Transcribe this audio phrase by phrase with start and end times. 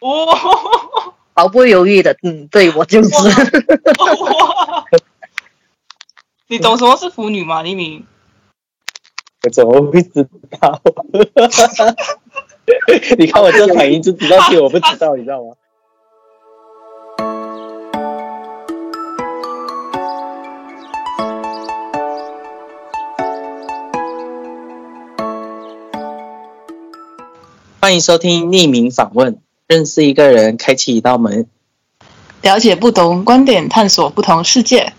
[0.00, 0.26] 哦，
[1.34, 3.08] 毫不犹豫的，嗯，对我就是。
[3.14, 4.84] 哇！
[6.48, 7.62] 你懂什么是腐女吗？
[7.62, 8.06] 黎明？
[9.42, 10.28] 我怎么会知
[10.60, 10.80] 道？
[13.18, 15.54] 你看我这反应就知道，我不知道，你知道吗？
[27.80, 31.46] 欢迎收听匿名访问，认识一个人，开启一道门。
[32.42, 34.92] 了解不同观点，探索不同世界。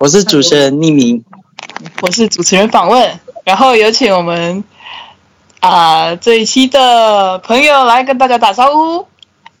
[0.00, 1.24] 我是主持人匿名，
[2.02, 4.64] 我是主持人访问，然后有请我们
[5.60, 9.06] 啊、这一期的朋友来跟大家打招呼。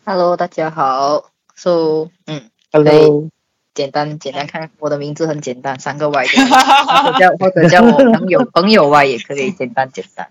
[0.04, 1.26] Hello，大家好。
[1.54, 3.28] So，嗯，Hello，
[3.72, 10.28] 简单简单看，我的名字很简单，三个 Y 的，或者叫或者叫我朋友 朋友 Y 也可以，简单简单。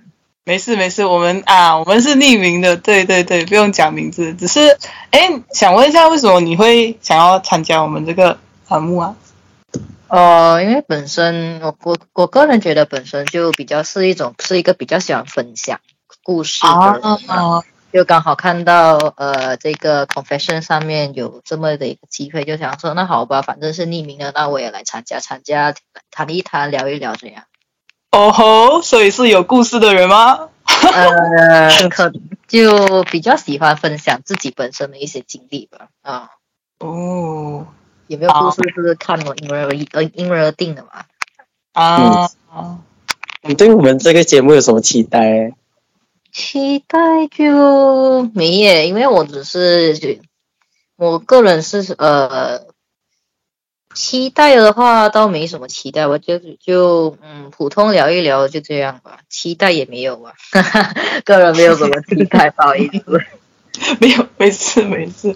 [0.48, 4.78] 没事没事，我们啊，我们是匿名的，对对对，不用讲名字，只是
[5.10, 8.38] 哎，想问一下，为什么你会想要参加我们这个
[8.70, 9.16] 栏目啊？
[10.08, 15.80] 哦，因为本身我我我个人觉得本身就比较是一种是一个比较喜欢分享
[16.22, 25.74] 故事的人嘛啊，就刚好看到呃这个 confession 上面有这么的一个机会，就想说那好吧，反正是匿名的，那我也来参加参加，
[26.12, 27.46] 谈一谈，聊一聊这样。
[28.16, 30.48] 哦吼，所以是有故事的人吗？
[30.64, 32.14] 呃，可
[32.48, 35.90] 就比较喜欢分享自己本身的一些经历吧。
[36.02, 36.30] 啊，
[36.80, 37.68] 哦
[38.08, 41.04] 有没有故事是看我因人而异，呃因人而定的嘛。
[41.74, 42.30] 啊，
[43.42, 45.54] 你对我们这个节目有什么期待？
[46.32, 50.22] 期待就没耶，因为我只是
[50.96, 52.62] 我个人是呃，
[53.96, 60.34] 期待的话倒没什么期待，我就就嗯普通聊一聊就这样吧，期待也没有啊，
[61.26, 63.22] 个人没有什么期待，不好意思。
[64.00, 65.36] 没有，没事没事。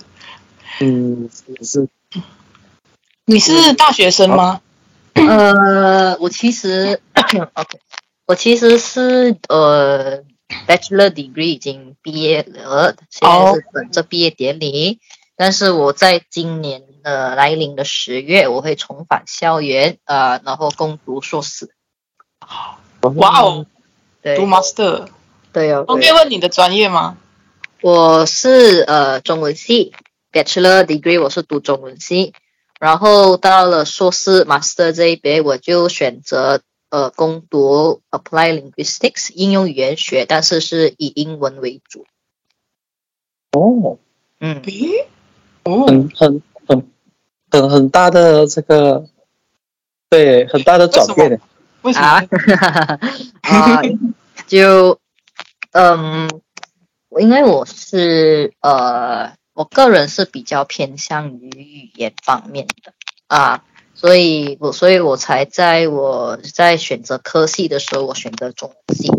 [0.80, 1.30] 嗯，
[1.62, 1.90] 是
[3.26, 4.62] 你是大学生吗？
[5.14, 7.40] 呃，我其实 OK，
[8.26, 10.24] 我其实是呃
[10.68, 15.00] Bachelor Degree 已经毕业了，现在是等着毕业典礼。
[15.42, 21.74] 但是我在今年的来临的十月，我会重返校园，呃，然后攻读硕士。
[23.16, 23.66] 哇哦，
[24.22, 25.08] 对读 master。
[25.54, 27.16] 对哦，方便问你的专业吗？
[27.82, 29.94] 我是呃中文系
[30.34, 32.34] Bachelor Degree，我是读中文系，
[32.78, 42.06] 然后到了硕士 Master 这一边，我就选择呃攻读 Apply Linguistics 应用语言学，但是是以英文为主。
[43.54, 44.00] 哦，
[44.42, 45.06] 嗯，咦，
[45.70, 46.88] 哦，很很很
[47.52, 49.06] 很很大的这个，
[50.10, 51.40] 对，很大的转变。
[51.82, 52.28] 为什啊么？
[53.42, 53.82] 啊，
[54.48, 55.00] 就
[55.72, 56.30] 嗯，
[57.20, 62.94] 因为我是呃，我个人是比较偏向于语言方面的
[63.28, 63.64] 啊，
[63.96, 69.12] 所以我所以我才在我在选择科系的时候，我选择中文系。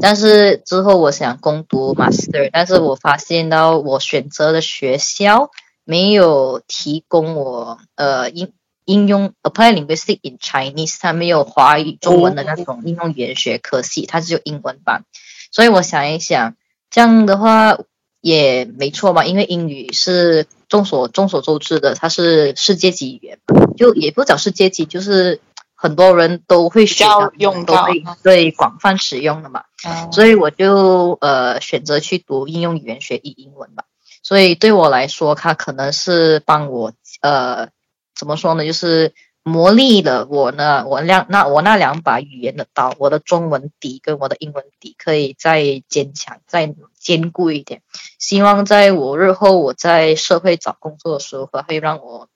[0.00, 5.50] 但是之后我想攻读 master，但是我发现到我选择的学校
[5.88, 8.52] 没有提供我呃应
[8.84, 15.04] 应用 apply linguistic in Chinese，它没有华语中文的那种应用语言学科系，它只有英文版。
[15.52, 16.56] 所以我想一想，
[16.90, 17.78] 这样的话
[18.20, 23.38] 也没错嘛，因为英语是众所众所周知的，它是世界级语言，
[23.76, 25.40] 就也不讲世界级，就是
[25.76, 29.62] 很多人都会学较到，用到都会对广泛使用的嘛。
[29.86, 33.84] 嗯所以我就呃选择去读应用语言学以英文吧。
[34.26, 37.68] 所以对我来说，它可能是帮我呃
[38.12, 39.14] 怎么说呢，就是
[39.44, 47.82] 磨砺了我呢，我两那我那两把语言的刀，我的中文底跟我的英文底可以再坚强、再坚固一点。
[48.18, 52.28] 希望在我日后我在社会找工作的时候，会让我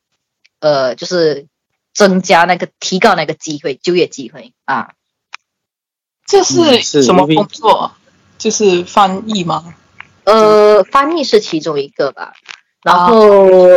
[0.60, 1.48] 呃就是
[1.92, 4.92] 增加那个提高那个机会，就业机会啊。
[6.24, 7.90] 这是什么工作？
[8.38, 9.74] 就是翻译吗？
[10.32, 12.32] 呃，翻译是其中一个吧，
[12.82, 13.18] 然后、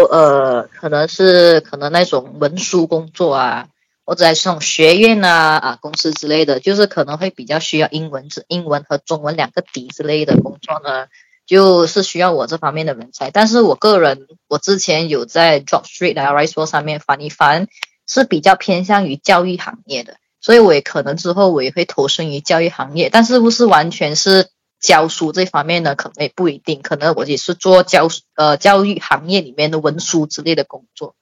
[0.05, 3.67] 呃，可能是可能那种文书工作啊，
[4.05, 11.07] 或者是那种学院啊啊公司之类的，就是可能会比较需要英文字英文和中文两个底之类的工作呢，
[11.45, 13.31] 就是需要我这方面的人才。
[13.31, 17.67] 但是我个人，我之前有在 Drop Street 啊 Rice 上面翻一翻，
[18.07, 24.49] 是比较偏向于教育行业的，所以我也可能之后我也会投身于教育行业，但是不是完全是
[24.83, 25.95] 教书这方面呢？
[25.95, 31.15] 可能也不一定，可能我也是做教呃教育行业里面的文书之类的工作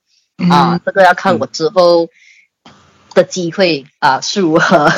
[0.49, 2.09] 啊，嗯，这个要看我之后
[3.13, 4.89] 的机会啊是如何。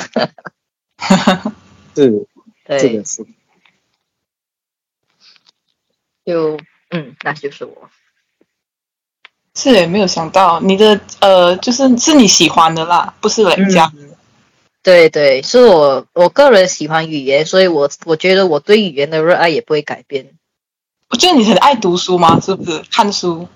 [1.93, 2.25] 是，
[2.65, 3.25] 这对个，是。
[6.25, 6.57] 就
[6.89, 7.89] 嗯，那就是我。
[9.55, 13.91] 是诶，没有想到你的呃，就是是你喜欢的啦，不是人家。
[13.93, 14.15] 嗯
[14.83, 20.31] 对对，是我我个人喜欢语言，所以我我觉得我对语言的热爱也不会改变。
[21.09, 22.39] 我觉得你很爱读书吗？
[22.41, 23.47] 是不是看书？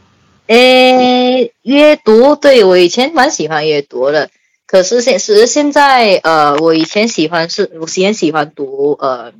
[0.46, 4.30] 诶，阅读，对我以前蛮喜欢阅读的，
[4.66, 9.34] 可是现是现在呃，我以前喜欢是，我以前喜欢读呃，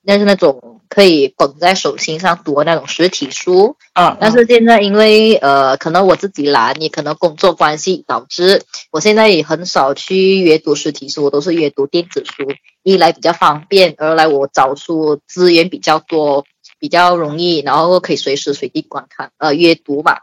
[0.00, 12.44] 那是那种可以捧在手心上读的那种实体书，嗯，但是现在因为呃，可能我自己懒，也可能工作关系导致我现在也很少去阅读实体书，我都是阅读电子书，
[12.82, 16.44] 一来比较方便，二来我找书资源比较多，
[16.78, 20.16] 比较容易，然后可以随时随地观看呃阅读嘛。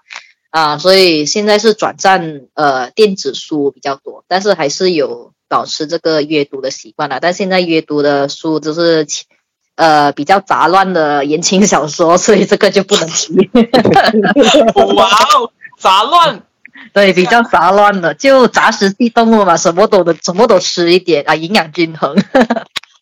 [0.49, 7.19] 啊，所以现在是转战呃电子书比较多，但是还是有保持这个阅读的习惯了。
[7.19, 9.07] 但现在阅读的书就是
[9.75, 13.49] 呃比较杂乱的言情小说，所以这个就不能提。
[14.95, 16.41] 哇哦，杂乱，
[16.93, 22.15] 对，比较杂乱的，就杂食性动物嘛，什么都能什么都吃一点啊，营养均衡。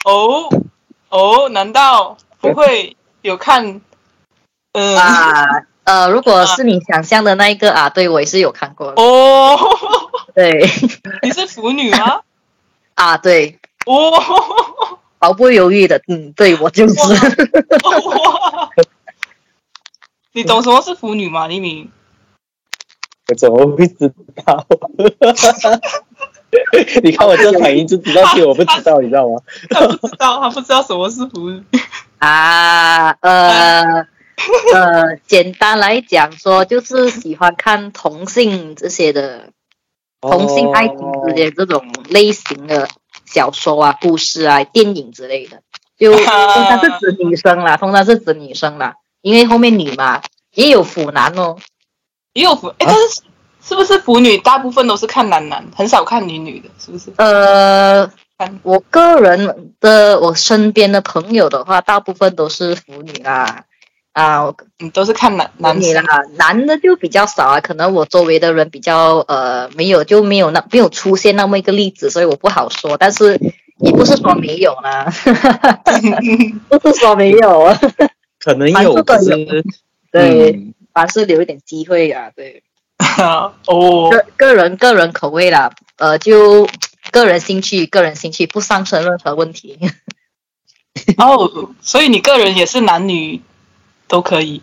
[0.05, 0.49] 哦
[1.09, 3.81] 哦，难道不会有看？
[4.73, 5.45] 嗯、啊，
[5.83, 9.01] 呃，如果是你想象的那一个啊，对我也是有看过的。
[9.01, 9.59] 哦，
[10.33, 10.65] 对
[11.21, 12.21] 你是腐女吗？
[12.95, 14.13] 啊，对，哦，
[15.21, 16.95] 毫不犹豫的，嗯，对我就是。
[20.33, 21.47] 你懂什么是腐女吗？
[21.47, 21.91] 黎明？
[23.27, 24.11] 我怎么会知
[24.43, 24.65] 道？
[27.03, 29.35] 你看我这反应就知道，其实我不知道，你知道吗？
[29.69, 31.63] 他不知道，他不知道什么是腐女。
[32.17, 34.07] 啊，呃
[34.73, 39.49] 呃，简单来讲说，就是喜欢看同性这些的
[40.19, 40.97] 同性爱情
[41.27, 42.87] 之间这种类型的
[43.31, 45.61] 小说啊、故事啊、电影之类的，
[45.97, 50.21] 就 通常是指女生啦，通常是指女生啦，因为后面女嘛，
[50.53, 51.57] 也有腐男哦。
[52.33, 53.21] 也有腐，哎，但是
[53.61, 54.37] 是不是腐女？
[54.37, 57.11] 大部分都是看男男，很少看女女的，是不是？
[57.17, 58.09] 呃，
[58.63, 63.65] 我个人的我身边的朋友的话，大部分都是腐女啦，
[64.13, 65.89] 啊，我嗯，都是看男男生。
[65.89, 66.03] 女啦，
[66.37, 73.39] 男的就比较少啊，可能我周围的人比较呃没有就没有那没有出现那么一个例子，所以我不好说，但是
[73.77, 75.11] 也不是说没有啦，
[76.69, 77.79] 不是说没有啊，
[78.39, 79.63] 可能有，反正都可是
[80.11, 80.73] 对，嗯。
[80.93, 82.63] 凡事留一点机会啊，对，
[83.65, 86.67] 哦，个个人个人口味啦，呃，就
[87.11, 89.79] 个人兴趣，个人兴趣不上升任何问题。
[91.15, 93.39] 哦，所以你个人也是男女
[94.11, 94.61] 都可以。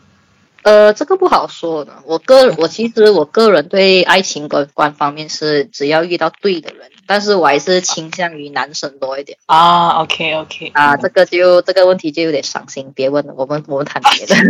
[0.63, 1.93] 呃，这个不好说的。
[2.05, 10.97] 我个我其实我个人对爱情观观方面是只要遇到对的人，但是我还是倾向于男生多一点啊，OK OK，啊。
[10.97, 14.35] 这个就这个问题就有点伤心，别问了，我们我们谈别的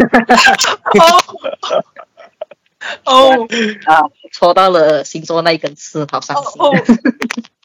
[3.05, 3.47] 哦
[3.87, 4.03] 啊。
[4.33, 6.61] 戳到了星座那一根刺，好伤心。
[6.61, 6.73] 哦哦，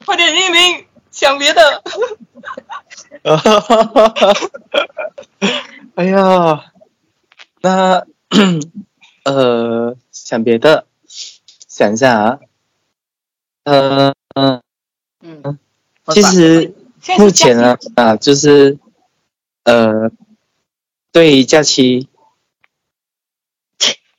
[0.06, 1.82] 快点匿名，想别的。
[5.96, 6.64] 哎呀，
[7.64, 8.06] 那
[9.24, 10.86] 呃，想别的，
[11.70, 12.40] 想一下啊，
[13.64, 14.62] 呃嗯，
[15.22, 15.58] 嗯，
[16.10, 16.74] 其实
[17.18, 18.78] 目前呢啊，就是
[19.64, 20.12] 呃，
[21.14, 22.10] 对假期，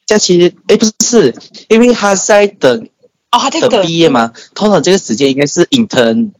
[0.07, 1.35] 假期哎不是，
[1.69, 2.89] 因为他在等
[3.31, 6.31] 哦，他在等等毕业嘛，通常这个时间应该是 intern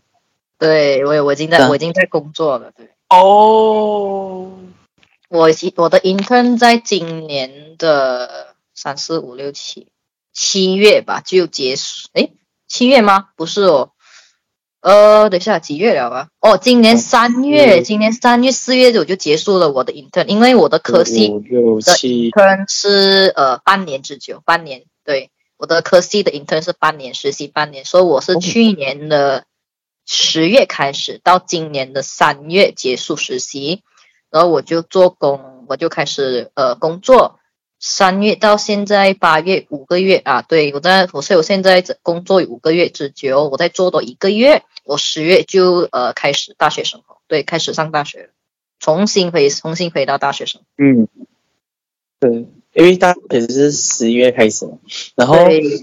[0.59, 2.89] 对我我已经在嗯我已经在工作了，对。
[3.11, 4.51] 哦，
[5.35, 9.89] 我其我的 intern 在今年的三四五六七
[10.33, 12.35] 七月吧就结束，诶，
[12.69, 13.31] 七月吗？
[13.35, 13.91] 不是哦，
[14.81, 16.29] 呃，等一下几月了啊？
[16.39, 28.41] 哦，今年三月，嗯今年三月四月我就结束了我的 intern，因为我的科系 intern 是呃半年之久，半年对，我的科系的 intern 是半年实习半年，所以我是哦。
[28.41, 29.47] 去年的
[30.07, 33.83] 十月开始到今年的三月结束实习，
[34.35, 37.39] 然后我就做工，我就开始呃工作，
[37.79, 48.31] 三月到现在八月五个月啊，对我在我是我现在工作五个月之久，我在做多一个月，我十月就呃开始大学生活，对，开始上大学，
[48.81, 50.63] 重新回重新回到大学生。
[50.79, 51.07] 嗯，
[52.19, 54.73] 对，因为大学是十一月开始嘛，
[55.17, 55.37] 然后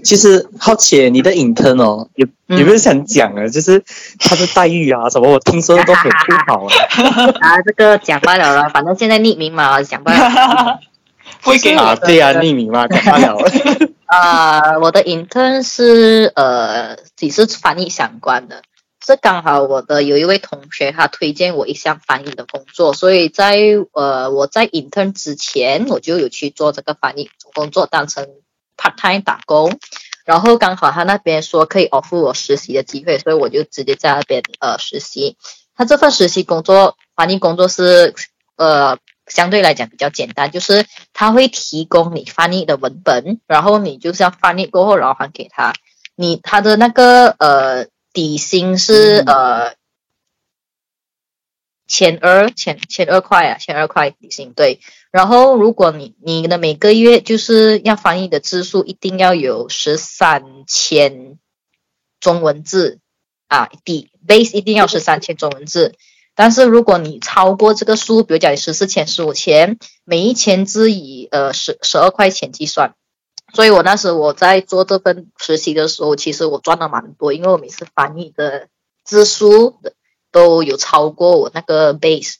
[0.04, 3.48] 其实好奇你的 intern 哦，有嗯有没有想讲啊？
[3.48, 3.82] 就是
[4.18, 6.70] 他的待遇啊什么，我听说都很不好啊。
[7.40, 10.16] 啊，这个讲不了了，反正现在匿名嘛，讲不了。
[11.42, 13.38] 不会给你啊，对啊，匿名嘛， 讲不了。
[14.06, 18.62] 啊、我的 intern 是呃，只是翻译相关的，
[19.04, 23.58] 是刚好我的有一位同学他推荐我一项翻译的工作，所以在
[23.92, 28.28] 呃我在 intern 之前我就有去做这个翻译工作，当成
[28.76, 29.78] part time 打工。
[30.24, 35.36] 然后刚好他那边说可以 offer 我实习的机会，所以我就直接在那边呃实习。
[35.74, 38.14] 他这份实习工作翻译工作是
[38.56, 45.72] 呃相对来讲比较简单，就是他会提供你翻译的文本，然后你就是要翻译过后然后还给他。
[46.14, 49.74] 你他的那个呃底薪是呃
[51.86, 54.80] 千二千千二块啊，千二块底薪对。
[55.10, 61.38] 然后如果你你的每个月就是要翻译的字数一定要有十三千
[62.20, 62.98] 中文字
[63.48, 65.94] 啊，底 base 一定要十三千中文字。
[66.34, 72.94] 但是如果你超过这个数，比如讲十四千、十五千，每一千字以呃十十二块钱计算。
[73.54, 78.68] 所以我那时我在做这份实习的时候，其实我赚了蛮多，因为我每次翻译的
[79.04, 79.76] 字数
[80.30, 82.36] 都有超过我那个 base，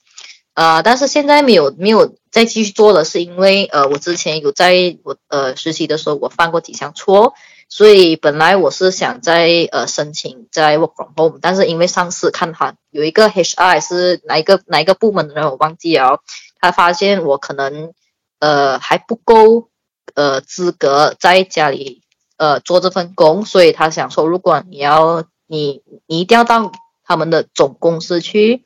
[0.54, 7.34] 呃，但是现在没有没有再继续做了，是因为呃我之前有在我呃实习的时候我犯过几项错，
[7.68, 16.22] 所以本来我是想在呃申请在 work from home，但是因为上司看他有一个 HR 是哪一个哪一个部门的人我忘记了，
[16.58, 17.92] 他发现我可能
[18.38, 19.68] 呃还不够。
[20.14, 22.02] 呃，资格在家里
[22.36, 26.72] 呃做这份工，所以他想说，如果你要你你一定要到
[27.04, 28.64] 他们的总公司去，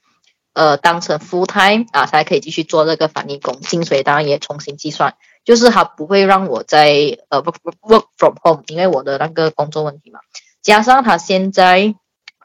[0.54, 5.14] 呃，当成 full time 啊，才可以继续做这个翻译工，薪水当然也重新计算，
[5.44, 10.20] 就是他不会让我在呃 work work from home，因为我的那个工作问题嘛，
[10.62, 11.94] 加上他现在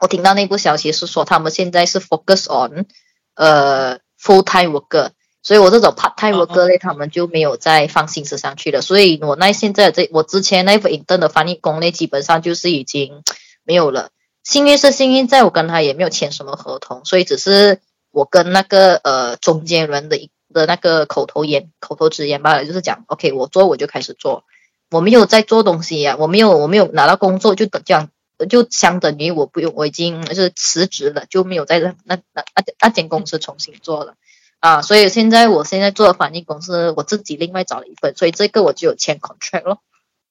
[0.00, 2.86] 我听到内部消息是说，他们现在是 focus on
[3.34, 5.10] 呃 full time worker。
[5.42, 8.80] 所以我这种 part time worker 类，他们就没有再放心思上去了。
[8.80, 13.22] 所以我那现在这我之前那份 intern 的翻译工呢，基本上就是已经
[13.64, 14.10] 没有了。
[14.44, 17.80] 幸运是幸运，在我跟他也没有签什么合同，所以只是
[18.10, 24.44] 我跟那个呃中间人的一的那个口头言、口头之言罢了，就是讲 OK，我做我就开始做，
[24.90, 28.10] 我没有在做东西呀，我没有我没有拿到工作就等这样，
[28.48, 34.14] 就相等于我不用我已经就是辞职了，就没有在那那那那那间公司重新做了。
[34.62, 39.82] 啊，所以现在我现在做的翻译公司，我自己另外找了一份，所以这个我就有签 contract 咯。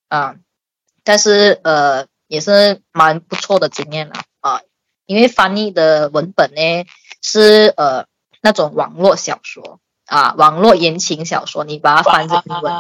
[0.08, 0.36] 啊，
[1.04, 4.62] 但是呃也是蛮不错的经验了啊，
[5.06, 6.86] 因为翻译的文本呢
[7.22, 8.06] 是呃
[8.42, 12.74] 那种网络小说啊，网络言情小说，你把它翻成英文，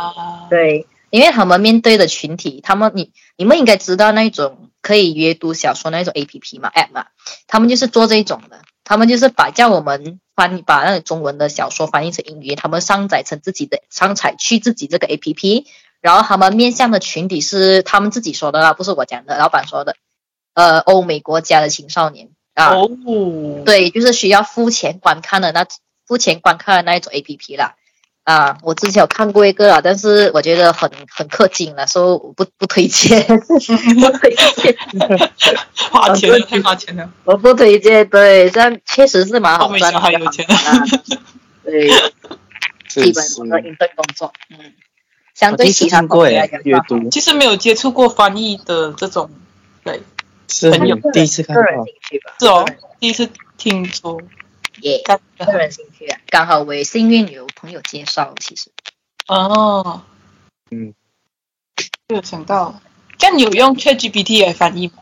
[0.50, 7.08] 对，因为他们面对的群体，他们你你们应该知道那种可以阅读小说那种 A P P 嘛 App 嘛，
[7.48, 8.62] 他们就是做这种的，
[8.92, 10.20] 他们就是把叫我们。
[10.34, 15.68] 翻译把那个中文的小说翻译成英语，他们上载成自己的上载去自己这个 A P P，
[16.00, 19.98] 然后他们面向的群体是他们自己说的啦，不是我讲的，老板说的，
[20.56, 22.72] 呃，欧美国家的青少年啊，
[23.66, 25.68] 对，就是需要付钱观看的那
[26.08, 27.76] 付钱观看的那一种 A P P 啦。
[28.24, 34.78] 啊，我之前有看过一个啊，但是我觉得很很氪金了，所以我不不推荐，不推荐，
[35.92, 38.08] 花钱太花钱了，我不推荐。
[38.10, 40.46] 对，但确实是蛮好赚的，还有钱。
[41.64, 41.90] 对，
[42.88, 44.74] 基本上一份工作，嗯，
[45.34, 49.32] 相对其他国家阅读，其实没有接触过翻译的这种，
[49.84, 50.04] 对，
[50.48, 51.64] 是很有第一次看到，
[52.40, 52.66] 是哦，
[53.00, 54.22] 第一次听说。
[54.82, 58.72] 也个人兴趣啊，刚好我也幸运有朋友介绍，其实。
[59.28, 60.02] 哦。
[60.70, 60.94] 嗯。
[62.08, 62.82] 就有想到，
[63.18, 64.94] 这样你有用 ChatGPT 来翻译吗？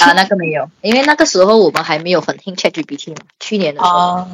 [0.00, 3.98] 啊，那个没有，因为那个时候我们还没有很听 ChatGPT 嘛，去年的时候。
[3.98, 4.28] 哦。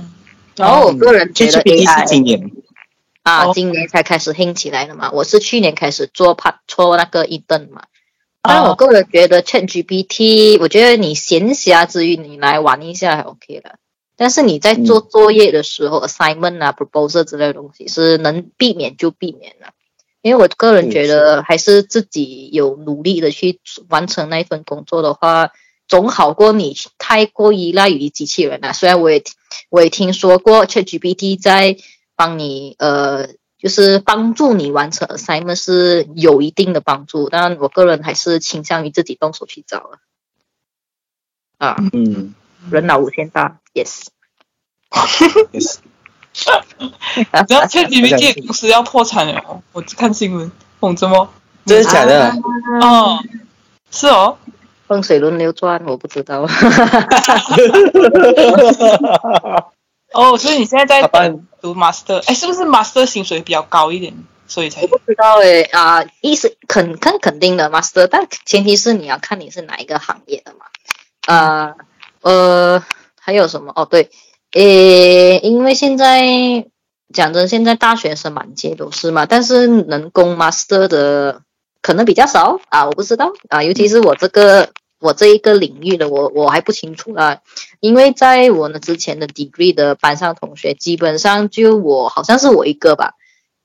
[0.56, 2.50] 然后我个人觉得 AI 是今年。
[3.22, 5.10] 啊，今年才开始兴起来的嘛。
[5.12, 7.82] 我是去年开始做 part 做那个一顿嘛。
[8.40, 13.80] 但我个人觉得 ChatGPT，我觉得你闲暇之余你来玩一下还 OK 的。
[14.16, 19.74] 但是你在做作业的时候，assignment 啊，proposal 之类的东西是能避免就避免了，
[20.22, 25.52] 因为我个人觉得还是自己有努力的去完成那一份工作的话，
[25.86, 28.72] 总好过你太过依赖于机器人啊。
[28.72, 29.22] 虽然我也
[29.68, 31.76] 我也听说过 ChatGPT 在
[32.16, 39.98] 帮你呃，就是帮助你完成 assignment 是有一定的帮助，但我个人还是倾向于自己动手去找了。
[41.58, 42.34] 啊，嗯。
[42.70, 45.78] 人老五千大，yes，yes。
[47.30, 51.30] 然后 ChatGPT 公司要破产了，我看新闻，捧着吗？
[51.64, 52.30] 真的假的？
[52.82, 53.18] 哦，
[53.90, 54.36] 是哦，
[54.86, 56.42] 风水轮流转，我不知道。
[60.12, 61.00] 哦，所以你现在在
[61.60, 64.12] 读 master，哎，是不是 master 薪水比较高一点，
[64.46, 70.66] 所以才不知道哎啊，意思肯肯肯定的 master，但前提是你要看你是哪一个行业的嘛，
[71.34, 71.74] 啊。
[72.26, 72.82] 呃，
[73.20, 73.70] 还有什么？
[73.76, 74.10] 哦，对，
[74.52, 76.66] 诶，因为现在
[77.14, 81.42] 讲真，现在大学生满街都是嘛，但是能攻 master 的
[81.80, 87.42] 可能比较少啊，我不知道啊，尤其是我这个我这一个领域的，我我还不清楚啊，
[87.78, 93.12] 因为在我呢之前的 degree 的班上同学，基本上就我好像是我一个吧，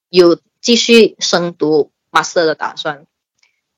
[0.10, 3.08] 有继续深读 master 的打算。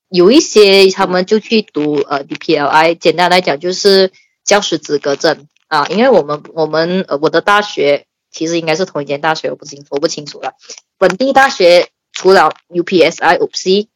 [0.09, 4.11] 有一些他们就去读呃 DPLI，简单来讲就是
[4.43, 10.53] 教师资格证啊，因为我们我们呃我的大学其实应该是同一间大学，我不清楚我不清楚了。
[10.97, 13.87] 本地大学除了 UPSI、UPC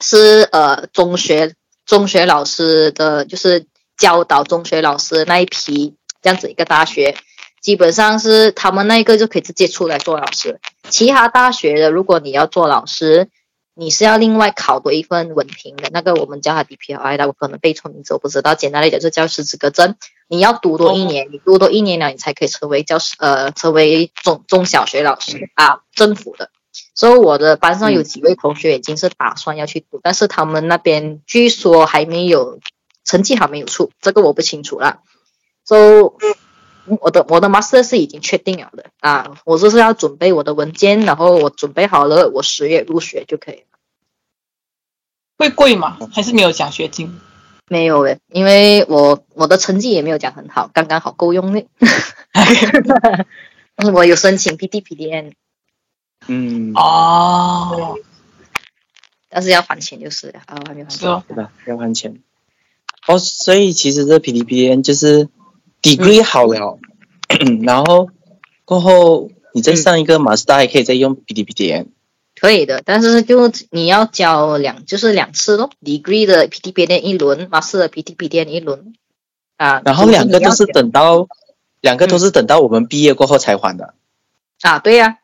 [0.00, 1.54] 是呃中学
[1.86, 3.66] 中学老师的，就是
[3.96, 7.16] 教导中学老师那一批这样子一个大学，
[7.60, 10.60] 基本上是他们那一个就可以直接出来做老师。
[10.88, 13.28] 其他大学的，如果你要做老师，
[13.80, 18.54] 你是要另外考多一份文凭的，那个我们叫它 DPLI 的，我可能背错名字，我不知道。
[18.54, 19.96] 简单来讲，就教师资格证，
[20.28, 26.50] 你要读多一年，你读多一年了，你才可以成为教师，呃，成为中中小学老师啊，政府的。
[26.94, 32.60] 所以我的班上有几位同学已经是打算要去读，但是他们那边据说还没有
[33.06, 35.00] 成绩还没有出，这个我不清楚了。
[35.64, 36.02] 所以
[37.00, 43.64] 我的我的 master 是已经确定了的啊，我就是要准备我的文件，然后我准备好了，我十月入学就可以。
[45.40, 45.96] 会贵吗？
[46.12, 47.18] 还是没有奖学金？
[47.66, 51.64] 没有诶，因为我我的成绩也没有讲很好，刚刚好够用的。
[53.94, 55.32] 我有申请 PTPDN。
[56.28, 56.72] 嗯。
[56.74, 57.96] 哦。
[59.30, 61.22] 但是要还钱就是啊，还没还钱。
[61.26, 61.50] 对吧？
[61.66, 62.20] 要还钱。
[63.06, 65.28] 哦，所以其实这 PTPDN 就是
[65.80, 66.78] degree 好了，
[67.62, 68.10] 然后
[68.66, 71.86] 过后你再上一个 master 还可以再用 PTPDN。
[72.40, 78.94] 可以的，但是就你要交两，就是两次咯，degree 的 PTPDN 一轮，master 的 PTPDN 一轮，
[79.58, 81.28] 啊，然后两个都是等到，
[81.82, 83.92] 两个都是等到我们毕业过后才还的，
[84.62, 85.18] 啊，对呀，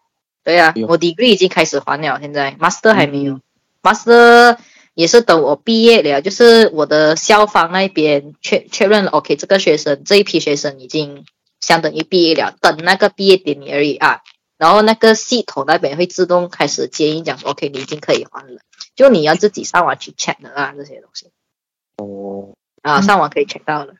[0.44, 2.54] 对呀，我 degree 已经开始还了，现在。
[2.60, 3.40] Master 还没有
[3.82, 4.58] ，master
[4.92, 11.24] 也是等我毕业了，就是我的校方那边确确认了，OK，这个学生这一批学生已经
[11.60, 14.20] 相当于毕业了，等那个毕业典礼而已啊。
[14.58, 18.60] 然后那个系统那边会自动开始接应，讲说 OK，你已经可以还了，
[18.94, 21.30] 就你要自己上网去 check 的啊，这些东西。
[21.96, 22.54] 哦。
[22.82, 23.94] 啊，上网可以 check 到了。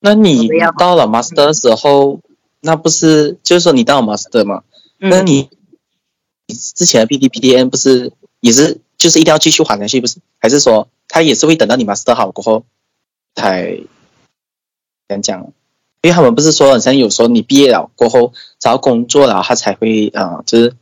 [0.00, 0.48] 那你
[0.78, 2.20] 到了 master 的时候，
[2.60, 4.64] 那不是就是说你到了 master 嘛？
[4.98, 5.48] 那你
[6.46, 10.18] 你之前的 PDPDN 不是也是就是一定要继续还下去，不是？
[10.38, 12.64] 还是说他也是会等到你 master 好过后
[13.34, 13.76] 才
[15.08, 15.52] 怎样讲？
[16.06, 20.76] 因为他们不是说，好像有时候你毕业了过后找到工作了，他才会呃，就是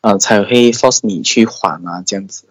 [0.00, 2.48] 呃，才会 force 你去还啊，这样子，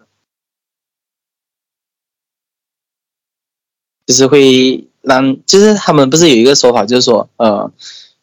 [4.06, 7.70] 就是会让，就是他们不是有一个说法，就是说，呃，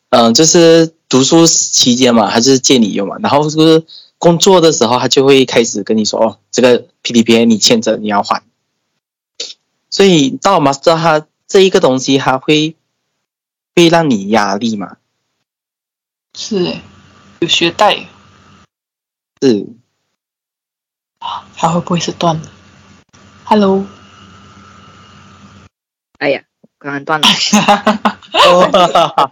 [0.10, 3.86] 嗯，就是读书期间嘛，他就是借你用嘛，然后就是
[4.18, 8.42] 工作的时候，他就会开始跟你说，哦，这个 PDP 你欠着，你要还。
[9.92, 12.76] 所以到 master 他这一个东西，他会。
[13.76, 14.98] 会让你压力吗？
[16.38, 16.78] 是，
[17.40, 18.06] 有学贷。
[19.42, 19.68] 是。
[21.56, 22.42] 它会不会是断了
[23.46, 23.86] ？Hello。
[26.20, 26.44] 哎呀，
[26.78, 27.28] 刚刚断了。
[27.28, 29.32] 哈哈哈哈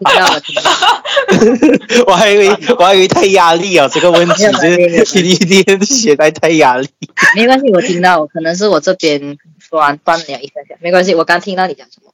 [2.07, 6.89] 我还以为我还以为太压力啊，这个问题就是 PPT 写在太压力。
[7.35, 12.10] 没关系，我听到，可能是我这边说完断了一下下，没关系，我刚听到你讲什么。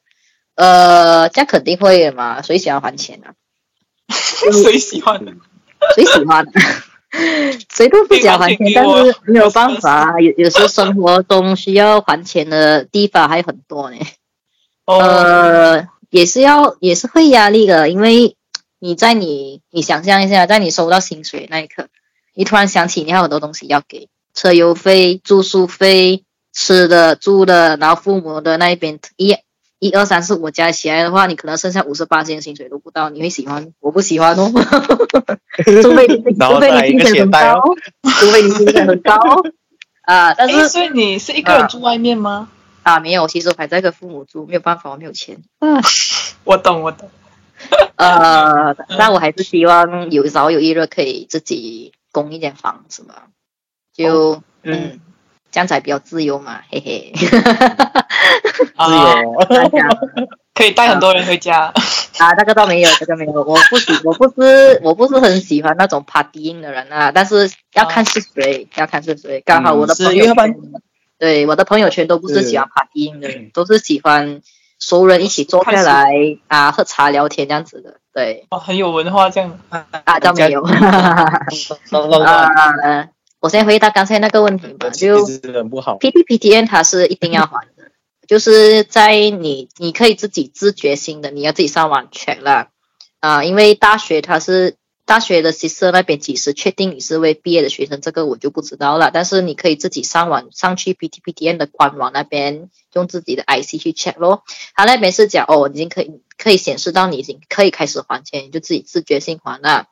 [0.58, 3.30] 呃，这肯定会的嘛，谁喜欢还钱啊？
[4.10, 5.24] 谁喜欢？
[5.94, 6.44] 谁喜欢？
[7.72, 13.98] 谁都不想还钱，但是没有办法，有有时候生活中需要还钱的地方还有很多呢。
[14.84, 18.36] 呃，也是要，也是会压力的，因为
[18.80, 21.86] 你在你，你想象一下，在你收到薪水那一刻，
[22.34, 29.36] 你突然想起你还有很多东西要给，车油费、住宿费、吃的、住的，然后父母的那一边一。
[29.78, 33.72] 一二三四五加起来的话，你可能剩下五十八千薪水都不到，你会喜欢？
[33.80, 34.50] 我不喜欢哦。
[35.82, 37.62] 除 非除非你薪水很高，
[38.02, 39.16] 除非你薪水很高
[40.02, 40.34] 啊。
[40.34, 42.48] 但是所以你是一个人住外面吗？
[42.82, 45.42] 啊，没有，其实我还在跟父母住，没有办法，我没有钱。
[45.60, 45.80] 嗯
[46.44, 47.10] 我懂，我懂。
[47.96, 53.14] 呃，但我还是希望有早有一日可以自己供一间房子嘛，
[53.94, 55.00] 就嗯。
[55.50, 57.12] 这样才比较自由嘛，嘿嘿。
[57.14, 57.26] 自
[58.84, 59.34] 由，
[60.54, 61.72] 可以带很多人回家。
[62.18, 63.32] 啊，那个倒没有，这个没有。
[63.32, 67.12] 我不喜， 我不是，我不是很喜欢那种 partying 的人啊。
[67.12, 69.40] 但是要看是谁，要看是谁。
[69.46, 70.56] 刚好我的朋友圈，
[71.18, 74.40] 对我的朋友圈都不是喜欢 partying 的人，都是喜欢
[74.80, 76.10] 熟人一起坐下来
[76.48, 78.46] 啊，喝茶聊天这样子的，对。
[78.50, 79.56] 哦，很有文化这样。
[79.68, 79.86] 啊，
[80.18, 80.60] 倒没有。
[80.66, 81.30] 啊，
[83.40, 87.90] 我先回答刚才那个问题吧，就 P P P T N 它是一定要还的，
[88.26, 92.68] 就是在你你可以自己自觉性的，你要自己上网 check 了
[93.20, 94.76] 啊，因为大学它是。
[95.08, 99.10] 大学的 sister 那边其实确定你是位毕业的学生，这个我就不知道了。
[99.10, 104.42] 但是你可以自己上网上去 p t p t n 的官网那边，用自己的 IC 去 check 咯。
[104.74, 109.86] 他那边是讲哦，已经可以可以显示到你已经可以开始还钱，你就自己自觉性还了。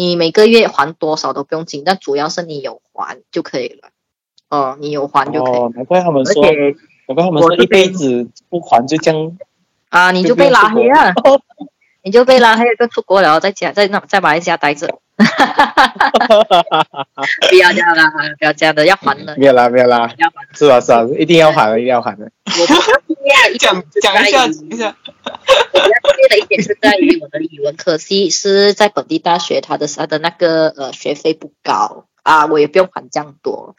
[0.00, 3.90] 你每个月还多少都不用紧，但主要是你有还就可以了。
[4.48, 5.54] 哦，你有还就可以。
[5.56, 9.36] 哦，难怪他们说，难怪他们说一辈子不还就这样
[9.90, 11.12] 啊，你就被拉黑了。
[12.02, 14.88] 你就被拉黑，就出国了，在家在那在马来西亚待着。
[17.50, 19.36] 不要这样啦，不要这样的，要还的。
[19.36, 20.10] 没有啦，没有啦。
[20.54, 20.80] 是吧？
[20.80, 21.06] 是吧？
[21.18, 22.30] 一定要还的，一定要还的。
[23.58, 24.96] 讲讲一下，讲一下。
[25.72, 33.76] 我比较介的一点是在于我的语文科系是在本地大学，他的它的那个呃学费不高啊，我也不用还这样多。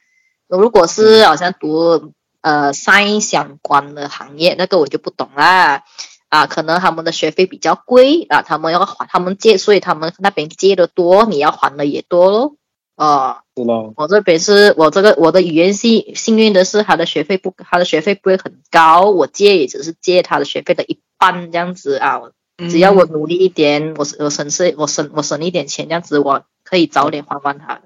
[0.47, 5.83] 如果是好像读呃 science 相关的行业，那个我就不懂啦。
[6.29, 12.55] 啊，可能他们的学费比较贵啊，他们要还，他们借，所以他们那边借的多，你要还的也多咯。
[13.01, 13.93] 啊，是咯。
[13.97, 22.21] 我这边是我这个我的语言系，幸运的是他的学费不，他的学费不会很高，我借也只是借他的学费的一半这样子啊。
[22.69, 27.81] 只要我努力一点，我我省事，我省我省一点钱，这样子我可以早点还完他的。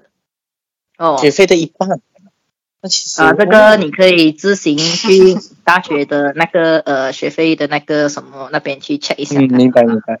[0.98, 1.88] 哦，学费的一半。
[1.88, 9.40] 啊，这个你可以自行去大学的那个呃学费的那个什么那边去 check 一下。
[9.40, 10.20] 嗯，明白明白。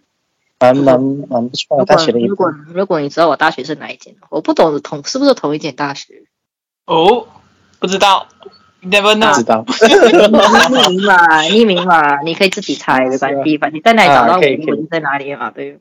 [0.58, 2.18] 蛮蛮蛮不错，大学的。
[2.20, 6.24] 如果如果你知道我大学是哪一间，我不懂同是不是同一间大学？
[6.86, 7.26] 哦，
[7.78, 8.26] 不知道
[8.82, 9.34] ，never know。
[9.34, 9.64] 知道。
[9.66, 15.80] 匿名嘛，匿名嘛，你可以自己猜没关系，反正在哪里找到我，我在哪里嘛，对。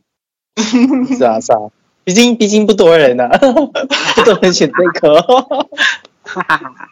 [0.57, 1.71] 是啊是啊，
[2.03, 3.29] 毕竟毕竟不多人呐，
[4.15, 5.21] 不多人选这科。
[5.21, 6.89] 哈哈哈哈哈，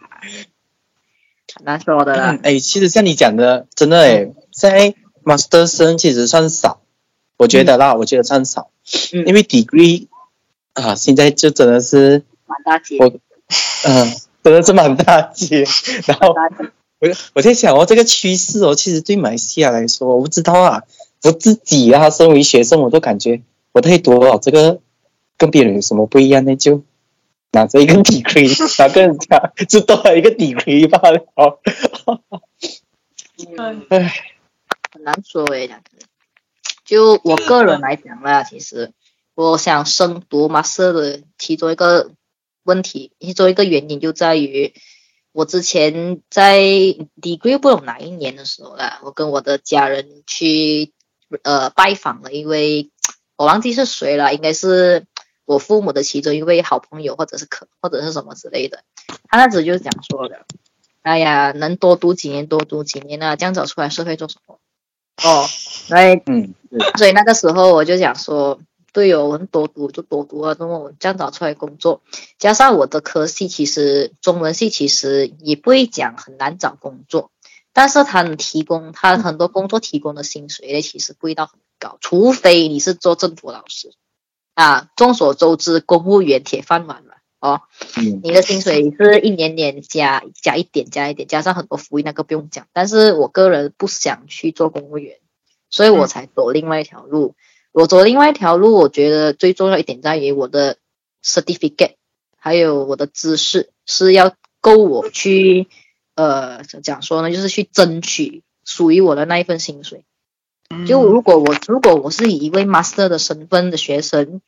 [1.63, 2.37] 难说的啦。
[2.43, 4.93] 哎，其实像你讲的，真的哎，在
[5.23, 6.81] master 生其实算少，
[7.37, 8.69] 我觉得啦，我觉得算少，
[9.25, 10.07] 因为 degree
[10.73, 13.07] 啊，现在就真的是满大街，我
[13.85, 15.65] 嗯，真的是满大街。
[16.07, 16.33] 然后
[16.99, 20.83] 我我在想哦，这个趋势哦，其实对马来西亚来说，我不知道啊，
[21.23, 23.41] 我自己啊，身为学生，我都感觉
[23.71, 24.79] 我太多了，这个
[25.37, 26.55] 跟别人有什么不一样呢？
[26.55, 26.83] 就。
[27.55, 28.47] 拿着一个底盔，
[28.79, 31.23] 拿跟人家就多了一个 degree 罢了。
[33.89, 34.11] 唉，
[34.91, 36.07] 很难说诶，两个人。
[36.85, 38.91] 就我个人来讲啦，其实
[39.35, 42.11] 我想升读 master 的其中一个
[42.63, 44.73] 问题，其中一个原因就在于
[45.31, 50.93] 我之前在 degree 不懂哪一年的时候啦，我跟我的家人去
[51.43, 52.91] 呃拜访了一位，
[53.35, 55.05] 我忘记是谁了，应该是。
[55.45, 58.85] 我父母的其中一位好朋友，或者是可或者是什么之类的，
[59.27, 60.45] 他那时就是讲说的，
[61.01, 64.61] 哎呀，能多读几年多读几年啊，这样走出来社会做什么？
[65.21, 65.45] 哦，
[65.89, 66.53] 来，嗯，
[66.97, 68.59] 所以那个时候我就想说，
[68.91, 72.01] 对哦，我们多读就多读啊，那么我这样找出来工作，
[72.39, 77.31] 加上我的科系其实中文系其实也不会讲很难找工作，
[77.73, 83.93] 但是他能提供他很多工作提供的薪水呢，其实不会到很高，除非你是做政府老师。
[84.55, 87.12] 啊，众所周知，公务员铁饭碗嘛，
[87.43, 87.61] 哦，
[88.23, 92.67] 你的薪水是一年年加加一点加一点，加上很多福利，那个不用讲。
[92.71, 95.17] 但是我个人不想去做公务员，
[95.69, 97.35] 所以我才走另外一条路。
[97.73, 100.77] 我走另外一条路，我觉得最重要一点在于我的
[101.21, 101.95] certificate，
[102.37, 105.67] 还有我的知识是要够我去，
[106.15, 110.05] 呃，讲说呢，就是去争取属于我的那一份薪水。
[110.87, 114.41] 就如果我如果我是以一位 master 的身份的学生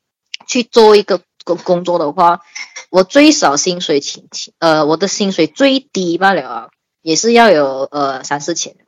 [0.48, 2.42] 去做一个工工作的话，
[2.90, 4.28] 我最少薪水请
[4.60, 6.70] 呃我的薪水最低罢了啊，
[7.02, 8.80] 也是要有呃三四千的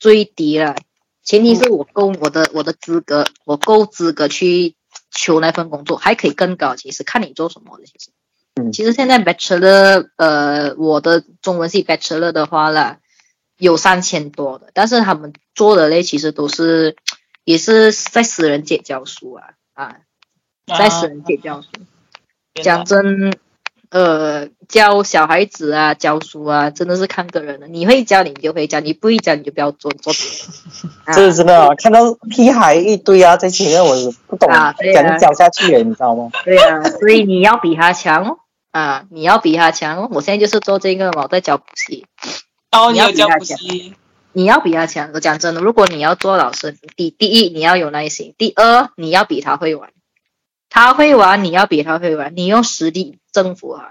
[0.00, 0.74] 最低了，
[1.22, 4.74] 前提是我够我的我的资格，我够资格去
[5.12, 8.10] 求那份工作，还可以更高，其实看你做什么的，其实，
[8.56, 12.98] 嗯，其实现在 bachelor 呃我的中文系 bachelor 的话了。
[13.60, 16.96] 有三千多的，但是他们做的嘞，其实都是
[17.44, 19.96] 也是在私人界教书啊啊，
[20.78, 21.68] 在私人界教书。
[22.62, 23.32] 讲真，
[23.90, 27.68] 呃，教小孩子啊，教书啊，真的是看个人的。
[27.68, 30.12] 你会教，你就会教；你不会教，你就不要做做。
[31.14, 33.94] 这是真的，看到屁孩一堆啊，在前面我
[34.26, 36.30] 不懂，讲讲下去了，你知道吗？
[36.44, 38.38] 对啊，所以你要比他强哦
[38.72, 40.08] 啊，你要比他强哦。
[40.12, 42.06] 我现在就是做这个嘛，我在教补习。
[42.72, 43.94] 哦，你要教补习？
[44.32, 45.10] 你要比他强。
[45.14, 49.90] 我讲真的，如果你要做老师，第第一你要有耐心，第二你要比他会玩，
[50.70, 53.90] 他会玩，你要比他会玩，你用实力征服他。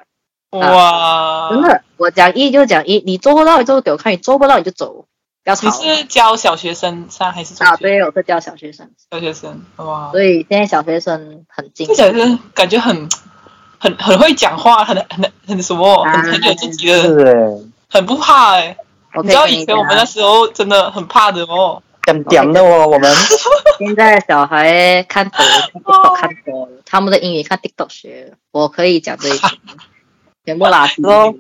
[0.58, 5.06] 哇，真的，我讲一就讲一，你做不到就给我看，你做不到你就走，
[5.44, 5.68] 不要吵。
[5.68, 7.74] 你是教小学生上还是中学？
[7.74, 8.90] 啊，对，我是教小学生。
[9.12, 10.10] 小学生，哇。
[10.12, 11.86] 所以现在小学生很精。
[11.94, 13.08] 小学生感觉很
[13.78, 18.76] 很很会讲话，很很很什么，很很有自己的，很不怕哎。
[19.22, 23.14] 你知道以前我们那时候真的很怕的哦，讲讲的哦，我们。
[23.78, 25.38] 现在小孩看抖
[25.74, 25.82] 音
[26.18, 29.58] 看多了，他们的英语看 TikTok 学，我可以讲这一句。
[30.46, 31.34] 全部垃圾哦！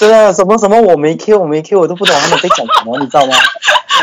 [0.00, 3.32] 真的什么什么我没 Q 我没 Q 我都不懂他们在讲什么，你知道吗？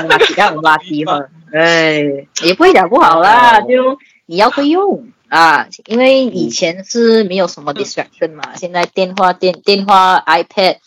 [0.07, 1.25] 垃圾干垃圾嘛？
[1.53, 10.77] 哎，也不会讲不好啦，就你要会用啊，因为以前是没有什么 distraction 嘛，现在电话电电话 iPad，